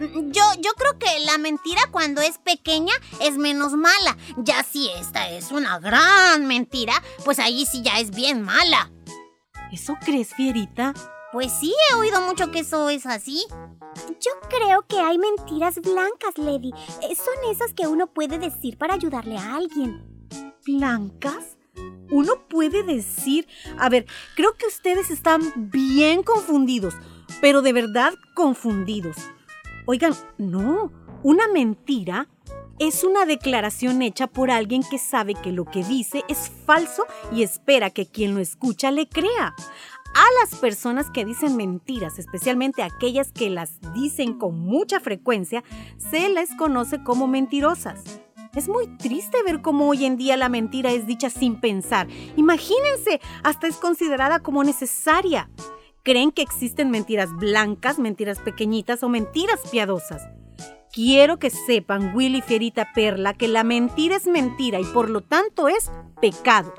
Yo, 0.00 0.42
yo 0.60 0.70
creo 0.76 0.98
que 0.98 1.18
la 1.26 1.38
mentira 1.38 1.80
cuando 1.90 2.20
es 2.20 2.38
pequeña 2.38 2.92
es 3.20 3.36
menos 3.36 3.72
mala. 3.72 4.16
Ya 4.36 4.62
si 4.62 4.88
esta 4.90 5.28
es 5.30 5.50
una 5.50 5.78
gran 5.78 6.46
mentira, 6.46 6.94
pues 7.24 7.38
ahí 7.38 7.66
sí 7.66 7.82
ya 7.82 7.98
es 7.98 8.10
bien 8.10 8.42
mala. 8.42 8.92
¿Eso 9.72 9.96
crees, 10.04 10.34
Fierita? 10.34 10.94
Pues 11.30 11.52
sí, 11.52 11.74
he 11.90 11.94
oído 11.94 12.22
mucho 12.22 12.50
que 12.50 12.60
eso 12.60 12.88
es 12.88 13.04
así. 13.04 13.44
Yo 14.20 14.30
creo 14.48 14.86
que 14.88 14.98
hay 14.98 15.18
mentiras 15.18 15.78
blancas, 15.80 16.38
Lady. 16.38 16.72
Eh, 17.02 17.14
Son 17.14 17.50
esas 17.50 17.74
que 17.74 17.86
uno 17.86 18.06
puede 18.06 18.38
decir 18.38 18.78
para 18.78 18.94
ayudarle 18.94 19.36
a 19.36 19.56
alguien. 19.56 20.02
¿Blancas? 20.66 21.58
Uno 22.10 22.48
puede 22.48 22.82
decir... 22.82 23.46
A 23.78 23.90
ver, 23.90 24.06
creo 24.36 24.54
que 24.54 24.66
ustedes 24.66 25.10
están 25.10 25.52
bien 25.70 26.22
confundidos, 26.22 26.94
pero 27.42 27.60
de 27.60 27.74
verdad 27.74 28.14
confundidos. 28.34 29.16
Oigan, 29.86 30.14
no, 30.38 30.90
una 31.22 31.46
mentira 31.48 32.26
es 32.78 33.02
una 33.02 33.26
declaración 33.26 34.02
hecha 34.02 34.28
por 34.28 34.50
alguien 34.50 34.82
que 34.88 34.98
sabe 34.98 35.34
que 35.34 35.50
lo 35.50 35.64
que 35.64 35.82
dice 35.82 36.22
es 36.28 36.50
falso 36.64 37.06
y 37.32 37.42
espera 37.42 37.90
que 37.90 38.06
quien 38.06 38.34
lo 38.34 38.40
escucha 38.40 38.90
le 38.90 39.08
crea. 39.08 39.54
A 40.18 40.26
las 40.40 40.58
personas 40.58 41.10
que 41.10 41.24
dicen 41.24 41.56
mentiras, 41.56 42.18
especialmente 42.18 42.82
aquellas 42.82 43.30
que 43.30 43.50
las 43.50 43.78
dicen 43.94 44.36
con 44.36 44.58
mucha 44.58 44.98
frecuencia, 44.98 45.62
se 45.96 46.28
les 46.28 46.52
conoce 46.56 47.04
como 47.04 47.28
mentirosas. 47.28 48.02
Es 48.56 48.68
muy 48.68 48.88
triste 48.96 49.40
ver 49.44 49.62
cómo 49.62 49.88
hoy 49.88 50.06
en 50.06 50.16
día 50.16 50.36
la 50.36 50.48
mentira 50.48 50.90
es 50.90 51.06
dicha 51.06 51.30
sin 51.30 51.60
pensar. 51.60 52.08
Imagínense, 52.34 53.20
hasta 53.44 53.68
es 53.68 53.76
considerada 53.76 54.40
como 54.40 54.64
necesaria. 54.64 55.50
Creen 56.02 56.32
que 56.32 56.42
existen 56.42 56.90
mentiras 56.90 57.32
blancas, 57.36 58.00
mentiras 58.00 58.40
pequeñitas 58.40 59.04
o 59.04 59.08
mentiras 59.08 59.60
piadosas. 59.70 60.26
Quiero 60.92 61.38
que 61.38 61.50
sepan, 61.50 62.12
Willy 62.16 62.42
Fierita 62.42 62.92
Perla, 62.92 63.34
que 63.34 63.46
la 63.46 63.62
mentira 63.62 64.16
es 64.16 64.26
mentira 64.26 64.80
y 64.80 64.84
por 64.84 65.10
lo 65.10 65.20
tanto 65.20 65.68
es 65.68 65.92
pecado. 66.20 66.74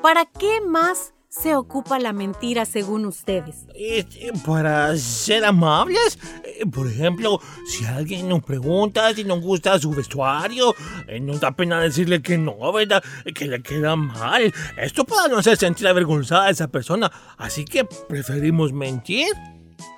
¿Para 0.00 0.24
qué 0.24 0.62
más 0.62 1.12
se 1.30 1.54
ocupa 1.54 2.00
la 2.00 2.12
mentira 2.12 2.64
según 2.64 3.06
ustedes? 3.06 3.64
Este, 3.74 4.32
para 4.44 4.96
ser 4.96 5.44
amables, 5.44 6.18
eh, 6.42 6.66
por 6.66 6.88
ejemplo, 6.88 7.40
si 7.66 7.86
alguien 7.86 8.28
nos 8.28 8.42
pregunta 8.42 9.14
si 9.14 9.22
nos 9.22 9.40
gusta 9.40 9.78
su 9.78 9.90
vestuario, 9.92 10.74
eh, 11.06 11.20
nos 11.20 11.40
da 11.40 11.52
pena 11.52 11.80
decirle 11.80 12.20
que 12.20 12.36
no, 12.36 12.72
¿verdad? 12.72 13.02
Que 13.32 13.46
le 13.46 13.62
queda 13.62 13.94
mal. 13.94 14.52
Esto 14.76 15.04
para 15.04 15.28
no 15.28 15.38
hacer 15.38 15.56
sentir 15.56 15.86
avergonzada 15.86 16.46
a 16.46 16.50
esa 16.50 16.66
persona, 16.66 17.10
así 17.38 17.64
que 17.64 17.84
preferimos 17.84 18.72
mentir. 18.72 19.28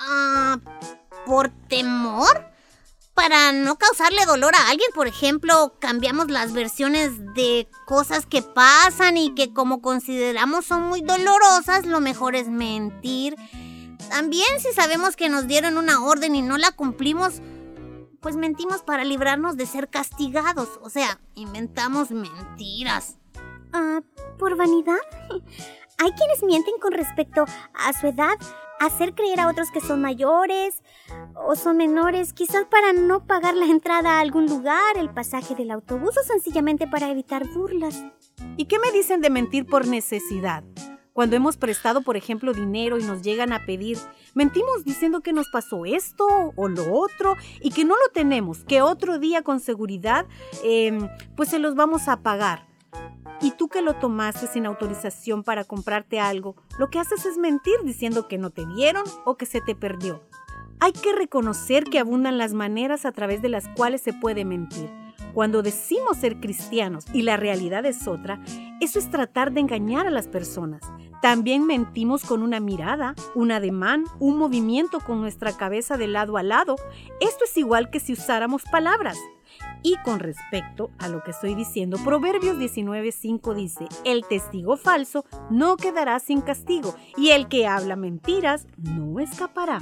Ah, 0.01 0.59
¿por 1.25 1.49
temor? 1.67 2.52
Para 3.15 3.53
no 3.53 3.77
causarle 3.77 4.25
dolor 4.25 4.55
a 4.55 4.71
alguien, 4.71 4.91
por 4.95 5.07
ejemplo, 5.07 5.75
cambiamos 5.79 6.31
las 6.31 6.53
versiones 6.53 7.11
de 7.35 7.69
cosas 7.85 8.25
que 8.25 8.41
pasan 8.41 9.19
y 9.19 9.35
que 9.35 9.53
como 9.53 9.83
consideramos 9.83 10.65
son 10.65 10.83
muy 10.83 11.03
dolorosas, 11.03 11.85
lo 11.85 12.01
mejor 12.01 12.37
es 12.37 12.49
mentir. 12.49 13.37
También 14.09 14.61
si 14.61 14.73
sabemos 14.73 15.15
que 15.15 15.29
nos 15.29 15.47
dieron 15.47 15.77
una 15.77 16.03
orden 16.03 16.35
y 16.35 16.43
no 16.43 16.57
la 16.57 16.73
cumplimos, 16.73 17.43
pues 18.21 18.37
mentimos 18.37 18.83
para 18.83 19.05
librarnos 19.05 19.57
de 19.57 19.67
ser 19.67 19.91
castigados. 19.91 20.81
O 20.83 20.89
sea, 20.89 21.21
inventamos 21.35 22.11
mentiras. 22.11 23.17
Ah, 23.73 24.01
¿por 24.39 24.57
vanidad? 24.57 24.97
Hay 25.99 26.13
quienes 26.13 26.43
mienten 26.43 26.79
con 26.81 26.93
respecto 26.93 27.45
a 27.75 27.93
su 27.93 28.07
edad, 28.07 28.37
hacer 28.87 29.15
creer 29.15 29.41
a 29.41 29.49
otros 29.49 29.71
que 29.71 29.81
son 29.81 30.01
mayores 30.01 30.83
o 31.47 31.57
son 31.57 31.77
menores, 31.77 32.33
quizás 32.33 32.65
para 32.67 32.93
no 32.93 33.27
pagar 33.27 33.55
la 33.55 33.67
entrada 33.67 34.19
a 34.19 34.21
algún 34.21 34.47
lugar, 34.47 34.97
el 34.97 35.11
pasaje 35.11 35.55
del 35.55 35.71
autobús 35.71 36.17
o 36.19 36.23
sencillamente 36.23 36.87
para 36.87 37.11
evitar 37.11 37.47
burlas. 37.49 38.05
¿Y 38.57 38.67
qué 38.67 38.79
me 38.79 38.93
dicen 38.93 39.21
de 39.21 39.31
mentir 39.31 39.67
por 39.67 39.87
necesidad? 39.87 40.65
Cuando 41.13 41.37
hemos 41.37 41.59
prestado, 41.59 42.03
por 42.03 42.17
ejemplo, 42.17 42.55
dinero 42.55 42.99
y 42.99 43.05
nos 43.05 43.23
llegan 43.23 43.53
a 43.53 43.67
pedir, 43.67 43.99
mentimos 44.35 44.85
diciendo 44.85 45.21
que 45.21 45.35
nos 45.35 45.49
pasó 45.51 45.85
esto 45.85 46.27
o 46.57 46.69
lo 46.69 46.95
otro 46.95 47.37
y 47.61 47.71
que 47.71 47.85
no 47.85 47.95
lo 47.97 48.11
tenemos, 48.13 48.65
que 48.65 48.81
otro 48.81 49.19
día 49.19 49.43
con 49.43 49.61
seguridad, 49.61 50.27
eh, 50.65 50.99
pues 51.37 51.51
se 51.51 51.59
los 51.59 51.75
vamos 51.75 52.09
a 52.09 52.23
pagar. 52.23 52.72
Y 53.43 53.51
tú 53.51 53.69
que 53.69 53.83
lo 53.83 53.95
tomaste 53.95 54.47
sin 54.47 54.67
autorización 54.67 55.43
para 55.43 55.65
comprarte 55.65 56.21
algo, 56.21 56.55
lo 56.79 56.91
que 56.91 57.01
haces 57.01 57.27
es 57.27 57.39
mentir 57.39 57.75
diciendo 57.85 58.29
que 58.29 58.39
no 58.39 58.51
te 58.51 58.65
dieron 58.67 59.03
o 59.25 59.37
que 59.37 59.47
se 59.47 59.61
te 59.61 59.75
perdió. 59.75 60.23
Hay 60.79 60.93
que 60.93 61.13
reconocer 61.13 61.85
que 61.85 61.99
abundan 61.99 62.39
las 62.39 62.55
maneras 62.55 63.05
a 63.05 63.13
través 63.13 63.43
de 63.43 63.49
las 63.49 63.69
cuales 63.69 64.01
se 64.01 64.13
puede 64.13 64.45
mentir. 64.45 64.91
Cuando 65.35 65.63
decimos 65.63 66.19
ser 66.19 66.41
cristianos 66.41 67.05
y 67.13 67.23
la 67.23 67.37
realidad 67.37 67.85
es 67.87 68.07
otra, 68.07 68.43
eso 68.81 68.99
es 68.99 69.11
tratar 69.11 69.53
de 69.53 69.61
engañar 69.61 70.07
a 70.07 70.11
las 70.11 70.29
personas. 70.29 70.83
También 71.23 71.67
mentimos 71.67 72.25
con 72.25 72.43
una 72.43 72.61
mirada, 72.61 73.15
un 73.35 73.51
ademán, 73.51 74.05
un 74.19 74.37
movimiento 74.37 75.01
con 75.01 75.21
nuestra 75.21 75.57
cabeza 75.57 75.97
de 75.97 76.07
lado 76.07 76.37
a 76.37 76.43
lado. 76.43 76.77
Esto 77.21 77.45
es 77.45 77.57
igual 77.57 77.91
que 77.91 78.01
si 78.01 78.13
usáramos 78.13 78.65
palabras. 78.65 79.19
Y 79.83 79.97
con 80.05 80.21
respecto 80.21 80.91
a 80.99 81.09
lo 81.09 81.23
que 81.23 81.33
estoy 81.33 81.55
diciendo, 81.55 81.99
Proverbios 82.05 82.57
19:5 82.57 83.55
dice, 83.55 83.89
el 84.05 84.25
testigo 84.27 84.77
falso 84.77 85.25
no 85.51 85.77
quedará 85.77 86.21
sin 86.21 86.41
castigo 86.41 86.95
y 87.17 87.31
el 87.31 87.49
que 87.49 87.67
habla 87.67 87.97
mentiras 87.97 88.67
no 88.77 89.19
escapará. 89.19 89.81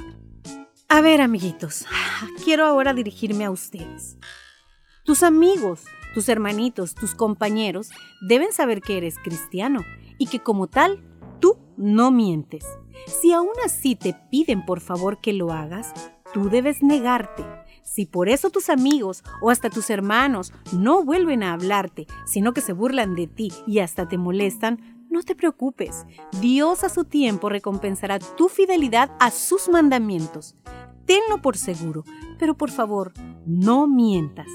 A 0.89 1.01
ver, 1.01 1.21
amiguitos, 1.21 1.85
quiero 2.43 2.65
ahora 2.65 2.93
dirigirme 2.93 3.45
a 3.45 3.51
ustedes. 3.51 4.17
Tus 5.05 5.23
amigos, 5.23 5.85
tus 6.13 6.29
hermanitos, 6.29 6.95
tus 6.95 7.15
compañeros 7.15 7.89
deben 8.21 8.51
saber 8.53 8.81
que 8.81 8.97
eres 8.97 9.17
cristiano 9.17 9.85
y 10.17 10.27
que 10.27 10.39
como 10.39 10.67
tal, 10.67 11.03
tú 11.39 11.57
no 11.77 12.11
mientes. 12.11 12.65
Si 13.07 13.33
aún 13.33 13.53
así 13.65 13.95
te 13.95 14.15
piden 14.29 14.65
por 14.65 14.79
favor 14.79 15.21
que 15.21 15.33
lo 15.33 15.51
hagas, 15.51 15.93
tú 16.33 16.49
debes 16.49 16.83
negarte. 16.83 17.43
Si 17.83 18.05
por 18.05 18.29
eso 18.29 18.49
tus 18.49 18.69
amigos 18.69 19.23
o 19.41 19.49
hasta 19.49 19.69
tus 19.69 19.89
hermanos 19.89 20.53
no 20.71 21.03
vuelven 21.03 21.43
a 21.43 21.53
hablarte, 21.53 22.07
sino 22.25 22.53
que 22.53 22.61
se 22.61 22.73
burlan 22.73 23.15
de 23.15 23.27
ti 23.27 23.51
y 23.67 23.79
hasta 23.79 24.07
te 24.07 24.17
molestan, 24.17 25.01
No 25.11 25.23
te 25.23 25.35
preocupes, 25.35 26.05
Dios 26.39 26.85
a 26.85 26.89
su 26.89 27.03
tiempo 27.03 27.49
recompensará 27.49 28.17
tu 28.19 28.47
fidelidad 28.47 29.11
a 29.19 29.29
sus 29.29 29.67
mandamientos. 29.67 30.55
Tenlo 31.05 31.41
por 31.41 31.57
seguro, 31.57 32.05
pero 32.39 32.55
por 32.55 32.71
favor, 32.71 33.11
no 33.45 33.87
mientas. 33.87 34.47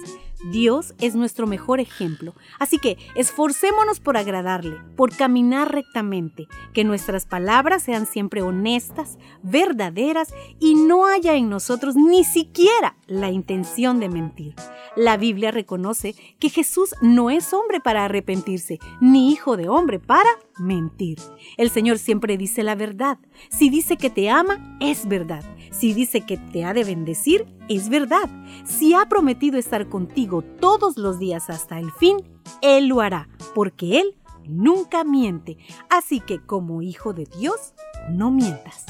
Dios 0.50 0.94
es 0.98 1.14
nuestro 1.14 1.46
mejor 1.46 1.80
ejemplo, 1.80 2.35
así 2.59 2.78
que 2.78 2.98
esforcémonos 3.14 4.00
por 4.00 4.16
agradarle, 4.16 4.76
por 4.96 5.14
caminar 5.14 5.72
rectamente, 5.72 6.46
que 6.72 6.85
nuestras 6.85 7.26
palabras 7.26 7.82
sean 7.82 8.06
siempre 8.06 8.42
honestas, 8.42 9.18
verdaderas 9.42 10.32
y 10.61 10.74
no 10.74 11.06
haya 11.06 11.35
en 11.35 11.48
nosotros 11.48 11.96
ni 11.96 12.24
siquiera 12.24 12.96
la 13.06 13.30
intención 13.30 14.00
de 14.00 14.09
mentir. 14.09 14.54
La 14.96 15.16
Biblia 15.16 15.50
reconoce 15.50 16.14
que 16.38 16.48
Jesús 16.48 16.94
no 17.02 17.30
es 17.30 17.52
hombre 17.52 17.80
para 17.80 18.04
arrepentirse, 18.04 18.78
ni 19.00 19.30
hijo 19.32 19.56
de 19.56 19.68
hombre 19.68 19.98
para 19.98 20.30
mentir. 20.58 21.18
El 21.56 21.70
Señor 21.70 21.98
siempre 21.98 22.36
dice 22.36 22.62
la 22.62 22.74
verdad. 22.74 23.18
Si 23.50 23.70
dice 23.70 23.96
que 23.96 24.10
te 24.10 24.30
ama, 24.30 24.76
es 24.80 25.06
verdad. 25.06 25.44
Si 25.70 25.92
dice 25.92 26.22
que 26.22 26.36
te 26.36 26.64
ha 26.64 26.72
de 26.72 26.84
bendecir, 26.84 27.46
es 27.68 27.88
verdad. 27.88 28.30
Si 28.64 28.94
ha 28.94 29.06
prometido 29.08 29.58
estar 29.58 29.88
contigo 29.88 30.42
todos 30.42 30.96
los 30.96 31.18
días 31.18 31.50
hasta 31.50 31.78
el 31.78 31.90
fin, 31.92 32.16
Él 32.62 32.88
lo 32.88 33.00
hará, 33.00 33.28
porque 33.54 34.00
Él 34.00 34.16
nunca 34.46 35.04
miente. 35.04 35.58
Así 35.90 36.20
que 36.20 36.38
como 36.38 36.82
hijo 36.82 37.12
de 37.12 37.26
Dios, 37.38 37.74
no 38.10 38.30
mientas. 38.30 38.86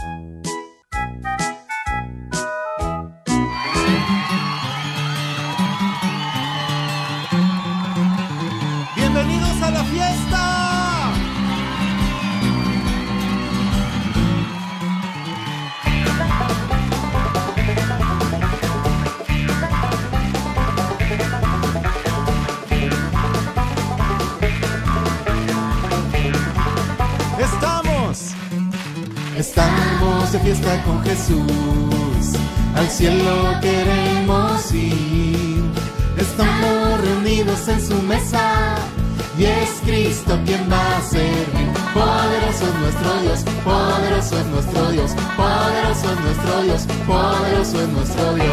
Estamos 29.56 30.32
de 30.32 30.38
fiesta 30.40 30.82
con 30.84 31.02
Jesús. 31.02 32.38
Al 32.74 32.88
cielo 32.88 33.58
queremos 33.62 34.72
ir. 34.72 35.64
Estamos 36.18 37.00
reunidos 37.00 37.66
en 37.68 37.80
su 37.86 37.94
mesa 38.02 38.76
y 39.38 39.44
es 39.44 39.70
Cristo 39.84 40.38
quien 40.44 40.70
va 40.70 40.98
a 40.98 41.02
servir. 41.02 41.68
Poderoso 41.94 42.64
es 42.66 42.74
nuestro 42.80 43.20
Dios, 43.22 43.44
poderoso 43.64 44.38
es 44.38 44.46
nuestro 44.46 44.90
Dios, 44.90 45.10
poderoso 45.36 46.12
es 46.12 46.20
nuestro 46.20 46.62
Dios, 46.62 46.86
poderoso 47.06 47.80
es 47.82 47.88
nuestro 47.88 48.34
Dios. 48.34 48.46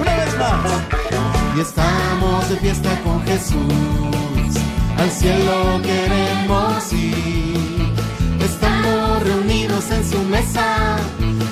Una 0.00 0.16
vez 0.16 0.38
más. 0.38 1.56
Y 1.56 1.60
estamos 1.60 2.48
de 2.48 2.56
fiesta 2.56 3.00
con 3.02 3.22
Jesús. 3.24 4.67
Al 4.98 5.10
cielo 5.10 5.80
queremos 5.82 6.92
ir. 6.92 7.92
Estamos 8.40 9.22
reunidos 9.22 9.90
en 9.92 10.04
su 10.10 10.18
mesa. 10.24 10.96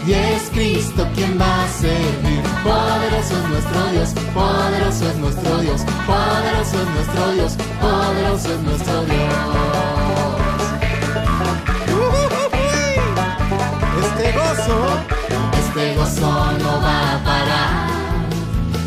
Y 0.06 0.12
es 0.12 0.50
Cristo 0.52 1.06
quien 1.14 1.40
va 1.40 1.64
a 1.64 1.68
servir. 1.68 2.42
Poderoso 2.62 3.36
es 3.38 3.48
nuestro 3.50 3.86
Dios, 3.92 4.14
poderoso 4.34 5.08
es 5.10 5.16
nuestro 5.16 5.58
Dios, 5.58 5.80
poderoso 6.06 6.82
es 6.82 6.88
nuestro 6.94 7.32
Dios, 7.32 7.56
poderoso 7.80 8.54
es 8.54 8.60
nuestro 8.60 9.04
Dios. 9.04 9.34
Este 14.06 14.32
gozo, 14.32 14.78
este 15.58 15.94
gozo 15.96 16.52
no 16.62 16.80
va 16.82 17.14
a 17.14 17.24
parar. 17.24 17.86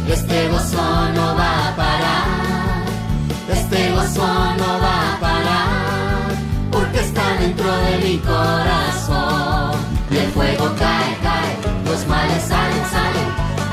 Este 0.07 0.47
gozo 0.47 0.78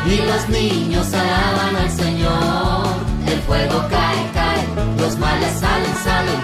Y 0.09 0.19
los 0.19 0.49
niños 0.49 1.07
alaban 1.13 1.77
al 1.77 1.91
Señor. 1.91 2.87
El 3.27 3.41
fuego 3.41 3.85
cae, 3.91 4.31
cae. 4.33 4.65
Los 4.99 5.19
males 5.19 5.53
salen, 5.59 5.95
salen. 6.05 6.41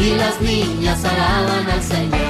Y 0.00 0.14
las 0.16 0.40
niñas 0.40 1.04
alaban 1.04 1.70
al 1.70 1.82
Señor. 1.82 2.22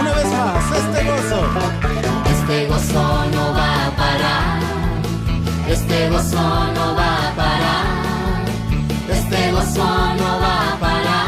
Una 0.00 0.12
vez 0.12 0.26
más, 0.26 0.76
este 0.76 1.04
gozo. 1.10 1.40
Este 2.32 2.66
gozo 2.66 3.24
no 3.32 3.54
va 3.54 3.86
a 3.86 3.90
parar. 3.96 4.60
Este 5.68 6.10
gozo 6.10 6.42
no 6.74 6.96
va 6.96 7.28
a 7.28 7.34
parar. 7.36 7.86
Este 9.08 9.52
gozo 9.52 9.84
no 10.20 10.40
va 10.44 10.72
a 10.72 10.80
parar. 10.80 11.26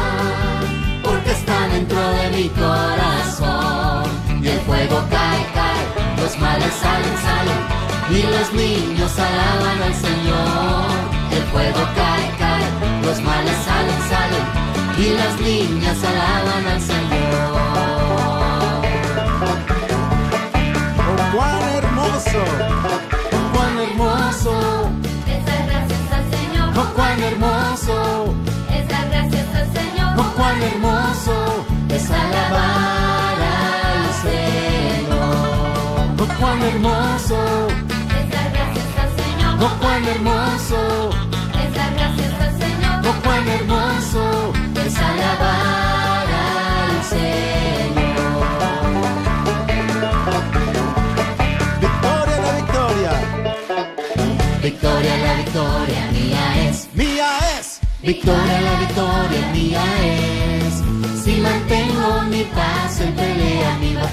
Porque 1.04 1.30
está 1.30 1.68
dentro 1.68 2.00
de 2.00 2.30
mi 2.30 2.48
corazón. 2.48 3.13
El 4.84 4.90
fuego 4.90 5.06
cae, 5.08 5.46
cae. 5.54 5.82
Los 6.22 6.38
males 6.38 6.74
salen, 6.74 7.16
salen. 7.24 7.60
Y 8.10 8.22
los 8.24 8.52
niños 8.52 9.18
alaban 9.18 9.82
al 9.82 9.94
Señor. 9.94 10.84
El 11.32 11.42
fuego 11.44 11.80
cae, 11.96 12.30
cae. 12.38 12.66
Los 13.06 13.18
males 13.22 13.56
salen, 13.64 14.00
salen. 14.10 14.44
Y 14.98 15.14
las 15.14 15.40
niñas 15.40 15.96
alaban 16.04 16.66
al 16.66 16.80
Señor. 16.82 17.54
Oh, 17.56 18.82
cuán 21.34 21.62
hermoso, 21.78 22.42
oh, 22.84 23.00
cuán 23.54 23.78
hermoso, 23.78 24.90
Es 25.26 25.46
dar 25.46 25.66
gracias 25.66 26.12
al 26.12 26.24
Señor. 26.30 26.68
oh, 26.76 26.94
cuán 26.94 27.22
hermoso, 27.22 28.34
Es 28.70 28.86
dar 28.88 29.08
gracias 29.08 29.48
al 29.54 29.72
Señor. 29.72 30.14
oh, 30.18 30.32
cuán 30.36 30.62
hermoso 30.62 31.64
es 31.88 32.10
alabar 32.10 33.03
Cuán 36.40 36.62
hermoso, 36.62 37.68
Es 38.18 38.30
dar 38.30 38.50
gracias 38.52 38.98
al 39.02 39.10
Señor. 39.16 39.54
oh, 39.62 39.78
cuán 39.80 40.04
hermoso, 40.04 41.10
Es 41.62 41.74
dar 41.74 41.94
gracias 41.94 42.40
al 42.40 42.52
Señor. 42.58 43.06
oh, 43.06 43.22
cuán 43.22 43.48
hermoso 43.48 44.52
es 44.86 44.96
alabar 44.98 46.26
al 46.26 47.04
Señor. 47.04 48.24
Victoria, 51.80 52.38
la 52.46 52.52
victoria. 52.60 53.12
Victoria, 54.62 55.16
la 55.18 55.34
victoria 55.34 56.10
mía 56.12 56.68
es. 56.68 56.88
Mía 56.94 57.28
es. 57.58 57.80
Victoria, 58.02 58.60
la 58.60 58.78
victoria 58.80 59.42
mía 59.52 59.82
es. 60.02 60.74
Si 61.24 61.40
mantengo 61.40 62.22
mi 62.30 62.44
paz 62.44 63.00
en 63.00 63.13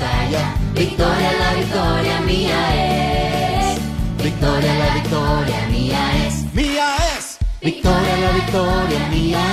batalla. 0.02 0.56
Victoria, 0.74 1.32
la 1.40 1.54
victoria 1.54 2.22
mía 2.22 2.60
es. 2.76 4.24
Victoria, 4.24 4.74
la 4.76 4.94
victoria 4.96 5.68
mía 5.70 6.02
es. 6.26 6.54
Mía 6.54 6.96
es. 7.18 7.38
Victoria, 7.62 8.18
la 8.18 8.32
victoria 8.32 9.08
mía 9.10 9.44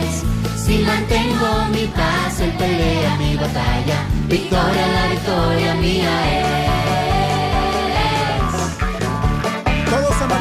es. 0.00 0.24
Si 0.64 0.78
mantengo 0.78 1.66
mi 1.72 1.86
paz 1.88 2.40
en 2.40 2.52
pelea 2.52 3.16
mi 3.16 3.36
batalla. 3.36 3.98
Victoria, 4.28 4.86
la 4.96 5.08
victoria 5.08 5.74
mía 5.74 6.60
es. 6.60 6.63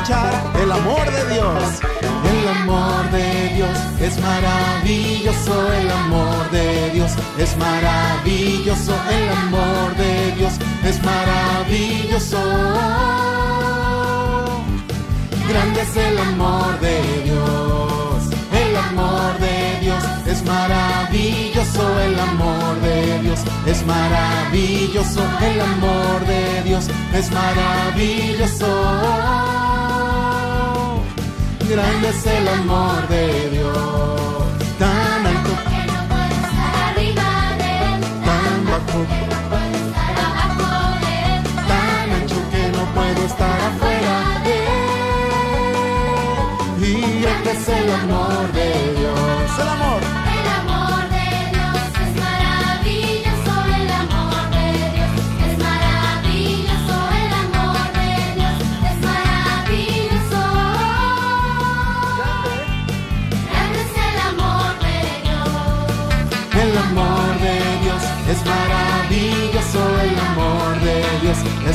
El 0.03 0.69
amor 0.69 1.09
de 1.09 1.33
Dios. 1.33 1.79
El 2.01 2.47
amor 2.49 3.09
de 3.11 3.53
Dios 3.55 3.77
es 4.01 4.19
maravilloso, 4.19 5.71
el 5.71 5.89
amor 5.89 6.51
de 6.51 6.91
Dios 6.91 7.13
es 7.37 7.55
maravilloso, 7.55 8.93
el 9.09 9.29
amor 9.29 9.95
de 9.95 10.33
Dios 10.35 10.55
es 10.83 11.01
maravilloso. 11.01 12.37
Grande 15.47 15.81
es 15.81 15.95
el 15.95 16.17
amor 16.17 16.77
de 16.81 17.01
Dios, 17.23 18.23
el 18.51 18.75
amor 18.75 19.39
de 19.39 19.79
Dios 19.79 20.03
es 20.27 20.43
maravilloso, 20.43 22.01
el 22.01 22.19
amor 22.19 22.81
de 22.81 23.21
Dios 23.21 23.39
es 23.65 23.85
maravilloso, 23.85 25.25
el 25.41 25.61
amor 25.61 26.25
de 26.27 26.61
Dios 26.63 26.89
es 27.13 27.31
maravilloso 27.31 29.53
grande 31.69 32.09
es 32.09 32.25
el 32.25 32.47
amor 32.47 33.07
de 33.07 33.49
Dios, 33.51 34.43
tan 34.79 35.25
alto. 35.25 35.51
Que 35.71 35.81
no 35.91 35.99
puedo 36.11 36.35
estar 36.47 36.73
arriba 36.89 37.29
de 37.61 37.69
él, 37.89 37.99
tan 38.27 38.55
bajo. 38.71 38.99
Que 39.11 39.21
no 39.31 39.39
puedo 39.51 39.75
estar 39.87 40.15
abajo 40.27 40.71
de 41.03 41.13
él, 41.33 41.41
tan 41.71 42.07
ancho 42.17 42.39
que 42.51 42.63
no 42.75 42.83
puedo 42.95 43.21
estar 43.25 43.57
afuera 43.69 44.15
de 44.45 44.55
él, 46.77 46.85
y 46.85 47.21
grande 47.21 47.51
es 47.51 47.65
el 47.69 47.87
amor 48.01 48.43
de 48.53 48.69
Dios, 48.99 49.59
el 49.61 49.69
amor. 49.69 50.02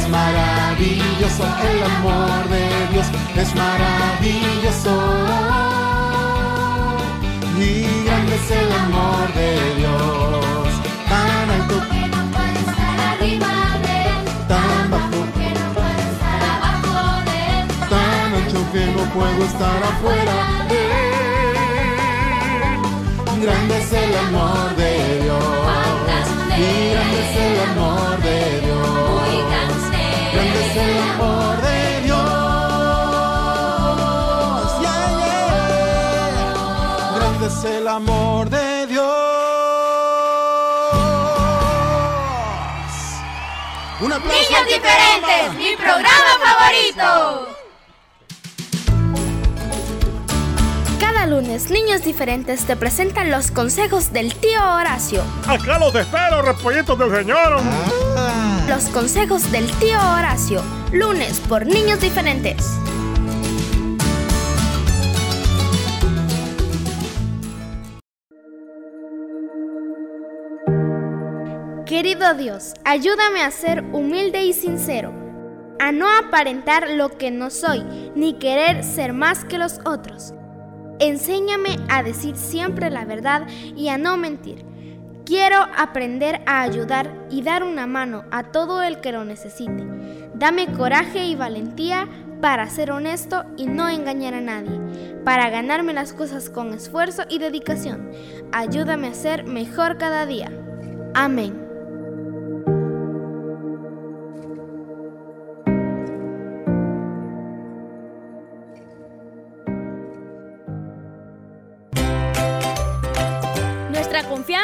Es 0.09 0.13
maravilloso, 0.13 1.45
el 1.71 1.83
amor 1.83 2.49
de 2.49 2.65
Dios 2.93 3.07
es 3.37 3.55
maravilloso. 3.55 4.95
Y 7.59 8.05
grande 8.05 8.35
es 8.35 8.51
el 8.51 8.73
amor 8.73 9.35
de 9.35 9.75
Dios, 9.77 10.69
tan 11.09 11.51
alto 11.51 11.77
Que 11.91 12.09
no 12.09 12.21
puede 12.31 12.59
estar 12.69 12.97
arriba 13.13 13.53
de 13.83 13.95
él, 14.09 14.25
tan 14.49 14.91
bajo, 14.91 15.21
que 15.37 15.49
no 15.59 15.65
puede 15.77 16.03
estar 16.13 16.41
abajo 16.57 16.97
de 17.29 17.39
él. 17.59 17.67
tan 17.91 18.29
ancho 18.39 18.61
que 18.73 18.85
no 18.87 19.03
puedo 19.17 19.41
estar 19.45 19.83
afuera 19.83 20.39
de 20.71 20.81
él. 21.01 21.57
Grande 23.43 23.75
es 23.79 23.93
el 23.93 24.13
amor 24.27 24.69
de 24.77 24.93
Dios. 25.23 25.43
Y 26.57 26.91
grande 26.93 27.19
es 27.25 27.33
el 27.37 27.57
amor 27.71 28.17
de 28.23 28.39
Dios. 28.61 28.78
Es 37.49 37.65
el 37.65 37.89
amor 37.89 38.51
de 38.51 38.87
Dios. 38.87 39.07
Un 44.01 44.13
aplauso. 44.13 44.39
Niños 44.39 44.67
diferentes, 44.67 45.55
mi 45.57 45.77
programa 45.77 46.33
favorito. 46.45 47.49
Cada 51.01 51.27
lunes, 51.27 51.71
Niños 51.71 52.03
Diferentes 52.03 52.67
te 52.67 52.77
presentan 52.77 53.31
los 53.31 53.51
consejos 53.51 54.13
del 54.13 54.35
tío 54.35 54.61
Horacio. 54.75 55.23
Acá 55.47 55.79
los 55.79 55.95
espero, 55.95 56.43
repollitos 56.43 56.99
del 56.99 57.15
señor. 57.17 57.63
Los 58.69 58.85
consejos 58.91 59.51
del 59.51 59.71
tío 59.79 59.99
Horacio. 59.99 60.63
Lunes 60.93 61.41
por 61.49 61.65
Niños 61.67 62.01
Diferentes. 62.01 62.67
Querido 71.99 72.33
Dios, 72.35 72.75
ayúdame 72.85 73.43
a 73.43 73.51
ser 73.51 73.83
humilde 73.93 74.45
y 74.45 74.53
sincero, 74.53 75.13
a 75.81 75.91
no 75.91 76.07
aparentar 76.09 76.91
lo 76.91 77.19
que 77.19 77.33
no 77.33 77.51
soy, 77.51 77.83
ni 78.15 78.35
querer 78.35 78.85
ser 78.85 79.13
más 79.13 79.45
que 79.45 79.59
los 79.59 79.81
otros. 79.85 80.33
Enséñame 81.01 81.77
a 81.89 82.05
decir 82.05 82.37
siempre 82.37 82.89
la 82.89 83.05
verdad 83.05 83.49
y 83.75 83.89
a 83.89 83.99
no 83.99 84.17
mentir. 84.17 84.65
Quiero 85.27 85.57
aprender 85.77 86.41
a 86.47 86.63
ayudar 86.63 87.13
y 87.33 87.43
dar 87.43 87.65
una 87.65 87.89
mano 87.89 88.23
a 88.31 88.45
todo 88.45 88.85
el 88.85 89.01
que 89.01 89.11
lo 89.11 89.25
necesite. 89.25 89.85
Dame 90.35 90.73
coraje 90.73 91.27
y 91.27 91.35
valentía 91.35 92.07
para 92.41 92.71
ser 92.71 92.93
honesto 92.93 93.45
y 93.57 93.67
no 93.67 93.89
engañar 93.89 94.35
a 94.35 94.41
nadie, 94.41 94.79
para 95.25 95.51
ganarme 95.51 95.95
las 95.95 96.13
cosas 96.13 96.49
con 96.49 96.73
esfuerzo 96.73 97.25
y 97.29 97.41
dedicación. 97.41 98.13
Ayúdame 98.53 99.09
a 99.09 99.15
ser 99.15 99.43
mejor 99.43 99.99
cada 99.99 100.27
día. 100.27 100.53
Amén. 101.13 101.68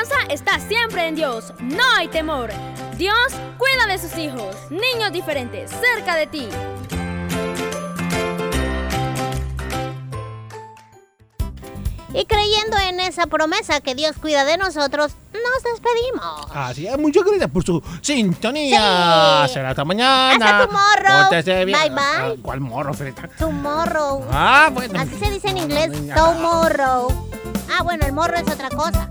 Confianza 0.05 0.33
está 0.33 0.59
siempre 0.61 1.09
en 1.09 1.15
Dios. 1.15 1.53
No 1.61 1.83
hay 1.97 2.09
temor. 2.09 2.51
Dios 2.97 3.15
cuida 3.59 3.87
de 3.87 3.99
sus 3.99 4.17
hijos, 4.19 4.57
niños 4.71 5.13
diferentes, 5.13 5.71
cerca 5.71 6.17
de 6.17 6.27
ti. 6.27 6.49
Y 12.13 12.27
creyendo 12.27 12.77
en 12.89 13.01
esa 13.01 13.27
promesa 13.27 13.81
que 13.81 13.97
Dios 13.97 14.17
cuida 14.21 14.45
de 14.45 14.57
nosotros, 14.57 15.13
nos 15.33 15.63
despedimos. 15.65 16.47
Así 16.55 16.87
es, 16.87 16.97
muchas 16.97 17.25
gracias 17.25 17.51
por 17.51 17.65
su 17.65 17.83
sintonía. 18.03 19.47
Sí. 19.49 19.55
Será 19.55 19.71
hasta 19.71 19.85
mañana. 19.85 20.65
Hasta. 20.67 21.23
Pórtese 21.23 21.65
bien. 21.65 21.77
Bye, 21.81 21.91
bye. 21.91 21.99
Ah, 22.01 22.35
¿Cuál 22.41 22.61
morro, 22.61 22.95
Frita? 22.95 23.29
Tomorrow. 23.37 24.25
Ah, 24.31 24.71
bueno. 24.73 25.01
Así 25.01 25.17
se 25.19 25.29
dice 25.31 25.49
en 25.49 25.59
inglés, 25.59 25.89
Niña. 25.89 26.15
tomorrow. 26.15 27.09
Ah, 27.77 27.83
bueno, 27.83 28.07
el 28.07 28.13
morro 28.13 28.37
es 28.37 28.49
otra 28.49 28.69
cosa. 28.69 29.11